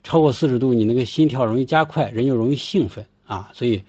[0.02, 3.50] 超过四十度，你那个心跳容易加快，人就容易兴奋啊。
[3.52, 3.82] 所以，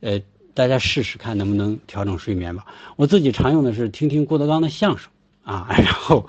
[0.00, 0.20] 呃，
[0.52, 2.66] 大家试试看能不能调整睡眠吧。
[2.96, 5.10] 我自己常用的是听听郭德纲的相声
[5.44, 6.28] 啊，然后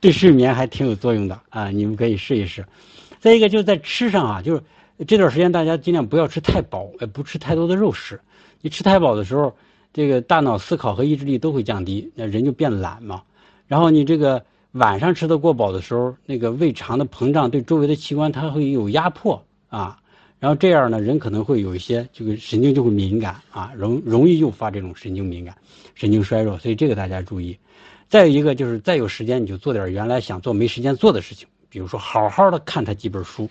[0.00, 2.64] 对睡眠还挺有作用的啊，你们可以试一试。
[3.20, 4.62] 再一个就是在吃上啊，就是
[5.06, 8.20] 这段时间大家尽量不要吃太饱，呃，不吃太多的肉食。
[8.62, 9.54] 你吃太饱的时候，
[9.92, 13.22] 这个大脑思考和意志力都会降低，那人就变懒嘛。
[13.68, 19.98] 然后你这个晚上吃的过饱的时候，那个胃肠的膨胀对周围的器官它会有压迫啊。
[20.38, 25.54] 然后这样呢，人可能会有一些这个神经就会敏感啊，容容易诱发这种神经敏感、
[25.94, 26.58] 神经衰弱。
[26.58, 27.58] 所以这个大家注意。
[28.10, 33.48] 再有一个就是再有时间你就做点原来想做没时间做的事情，比如说好好的看他几本书。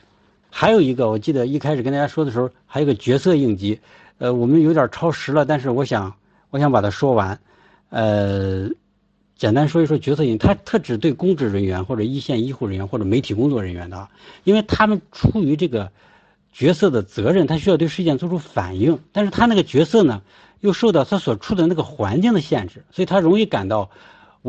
[0.51, 3.79] 还有一个，我记得一开始跟大家说的时候，还有个角色应激。
[4.17, 6.13] 呃，我们有点超时了，但是我想，
[6.49, 7.39] 我想把它说完。
[7.89, 8.69] 呃，
[9.37, 14.09] 简单说一说角色应，它特指对公职人员或者一线医护人员或者媒体工作人员的，
[14.43, 15.89] 因为他们出于这个
[16.51, 20.21] 角色的责任，他需要对事件做出反应，但是他那个角色呢，
[20.59, 23.89] 又受到他所处的那个环境的限制，所以他容易感到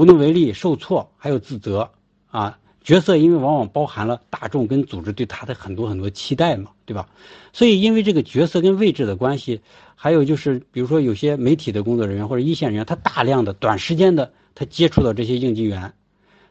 [0.01, 1.91] 无能为力、受挫，还有自责
[2.31, 2.59] 啊。
[2.83, 7.07] 角色因为往往包含了大众跟组织对他的很多很多期待嘛，对吧？
[7.53, 9.61] 所以因为这个角色跟位置的关系，
[9.95, 15.93] 还有就是比如说有些媒体的工作人员或者一线人员，他大量的短时间的他接触到这些应急员，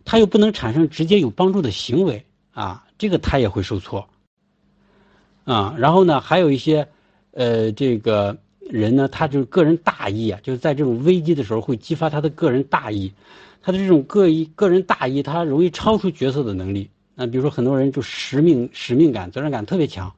[0.05, 4.07] 他又不能产生直接有帮助的行为啊，这个他也会受挫
[5.43, 5.73] 啊。
[5.79, 6.87] 然后呢，还有一些
[7.31, 8.37] 呃这个
[8.69, 13.11] 人呢，他就是个人大意啊，就是在这种危机的时候会激发他的个人大意。
[13.61, 16.89] 他的这种个意、个人大意，他容易超出角色的能力。
[17.13, 20.13] 那比如说，很多人就使命、使命感、责任感特别强，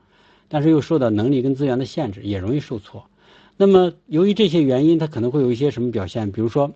[0.47, 3.03] 但是又受到能力跟资源的限制，也容易受挫。
[3.57, 6.31] 那么，由于这些原因，他可能会有一些什么表现？
[6.31, 6.71] 比如说，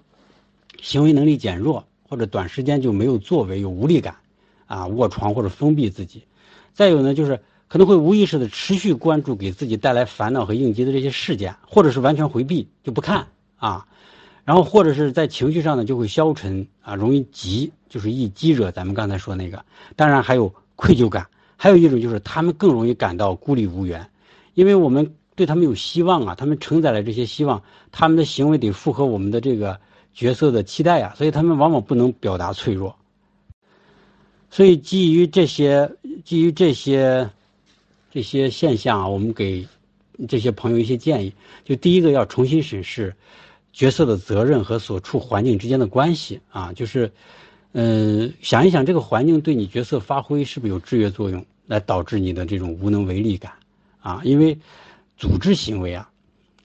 [0.81, 4.15] 行为能力减弱，或者短时间就没有作为，有无力感，
[4.65, 6.23] 啊，卧床或者封闭自己。
[6.73, 13.87] 再有呢，就是可能会无意识的持续关注给自己带来烦恼和应急的这些事件，或者是完全回避就不看啊。
[14.43, 18.71] 然后或者是在情绪上呢，就会消沉啊，容易急，就是易激惹。
[18.71, 24.07] 咱们刚才说那个，当然还有愧疚感，还有一种就是他们更容易感到孤立无援，
[24.53, 29.79] 因为我们对他们有希望啊，他们承载了这些希望，他们的行为得符合我们的这个
[30.13, 32.95] 角色的期待啊，所以他们往往不能表达脆弱。
[34.51, 35.91] 所以基于这些，
[36.23, 37.31] 基于这些
[38.15, 39.67] 这些现象啊，我们给
[40.29, 41.33] 这些朋友一些建议，
[41.65, 43.13] 就第一个要重新审视。
[43.73, 47.11] 角色的责任和所处环境之间的关系啊，就是，
[47.73, 53.51] 嗯，想一想这个环境对你角色发挥是不是有制约作用，来导致你的这种无能为力感
[53.99, 54.21] 啊？
[54.23, 54.57] 因为
[55.17, 56.09] 组织行为啊，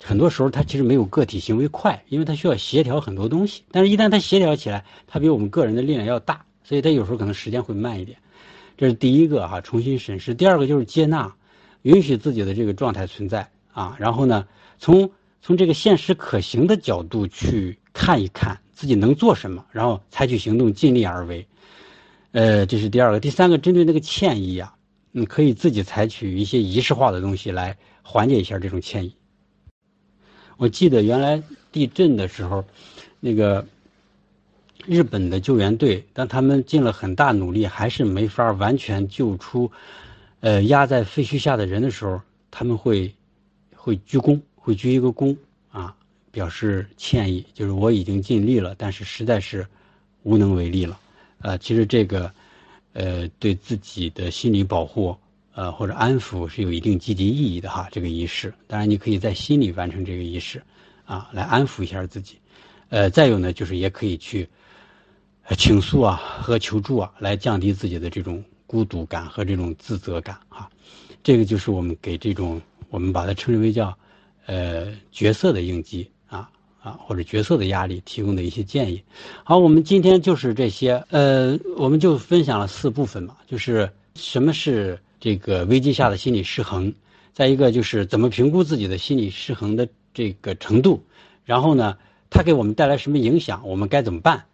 [0.00, 3.64] 很多时候它其实没有个体行为快，因为它需要协调很多东西。
[3.72, 8.16] 但是，一旦它协调起来，它比我们个人的力量要大，所以它有时候可能时间会慢一点。
[8.76, 10.32] 这是第一个哈，重新审视。
[10.32, 11.34] 第二个就是接纳，
[11.82, 13.96] 允许自己的这个状态存在啊。
[13.98, 14.46] 然后呢，
[14.78, 15.10] 从
[15.42, 21.46] 从这个现实可行的角度去看一看自己能做什么，然后采取行动，尽力而为。
[22.32, 23.18] 呃，这是第二个。
[23.18, 24.74] 第三个，针对那个歉意啊，
[25.10, 29.16] 你可以自己采取一些仪式化的东西来缓解一下这种歉意。
[30.56, 32.64] 我记得原来地震的时候，
[33.18, 33.66] 那个
[34.86, 39.72] 日本的救援队，但他们尽了很大努力，还是没法完全救出
[40.40, 42.20] 呃压在废墟下的人的时候，
[42.50, 43.14] 他们会
[43.74, 44.40] 会鞠躬。
[44.62, 45.34] 会鞠一个躬
[45.70, 45.96] 啊，
[46.30, 49.66] 表示歉意，就是我已经尽力了，但是实在是
[50.22, 51.00] 无能为力了。
[51.38, 52.30] 呃，其实这个
[52.92, 55.16] 呃对自己的心理保护
[55.54, 57.88] 呃或者安抚是有一定积极意义的哈。
[57.90, 60.62] 这个仪式，当然你可以在心里完成这个仪式
[61.06, 62.36] 啊，来安抚一下自己。
[62.90, 64.46] 呃，再有呢，就是也可以去
[65.56, 70.70] 倾诉啊和求助啊，来降低自己的这种孤独感和这种自责感啊。
[71.24, 73.96] 这个就是我们给这种我们把它称之为叫。
[74.46, 76.50] 呃，角色的应激啊，
[76.82, 79.00] 啊或者角色的压力提供的一些建议。
[79.44, 86.92] 好，我们今天就是这些，呃，我们就分享了四部分嘛，就是什么是这个危机下的心理失衡，
[87.32, 91.04] 再一个就是怎么评估自己的心理失衡的这个程度，
[91.44, 91.96] 然后呢，
[92.28, 94.46] 它给我们带来什么影响，我们该怎么办？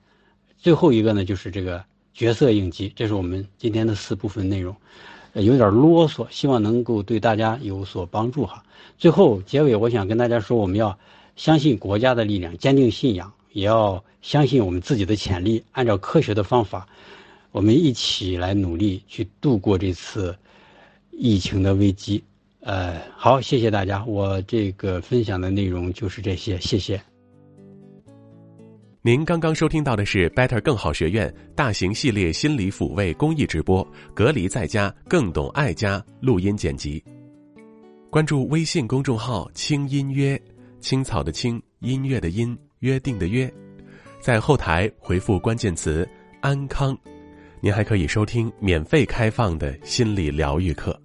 [0.59, 1.83] 最后一个呢，就是这个
[2.17, 4.75] 角色应激，这是我们今天的四部分内容。
[5.35, 8.65] 有点啰嗦，希望能够对大家有所帮助哈。
[8.97, 10.99] 最后结尾，我想跟大家说，我们要
[11.37, 16.89] 相信国家的力量，坚定信仰，也要相信我们自己的潜力，按照科学的方法，
[17.53, 20.35] 我们一起来努力去度过这次
[21.11, 22.25] 疫情的危机。
[22.61, 26.99] 呃，好，谢谢大家，我这个分享的内容就是这些，谢谢。
[29.07, 37.01] 您刚刚收听到的是 Better 更好学院大型系列心理抚慰公益直播，隔离在家更懂爱家录音剪辑。
[38.11, 40.37] 关注微信公众号“轻音约”，
[40.83, 43.49] 青草的青，音乐的音，约定的约，
[44.19, 46.05] 在后台回复关键词
[46.43, 46.99] “安康”，
[47.63, 51.01] 您还可以收听免费开放的心理疗愈课。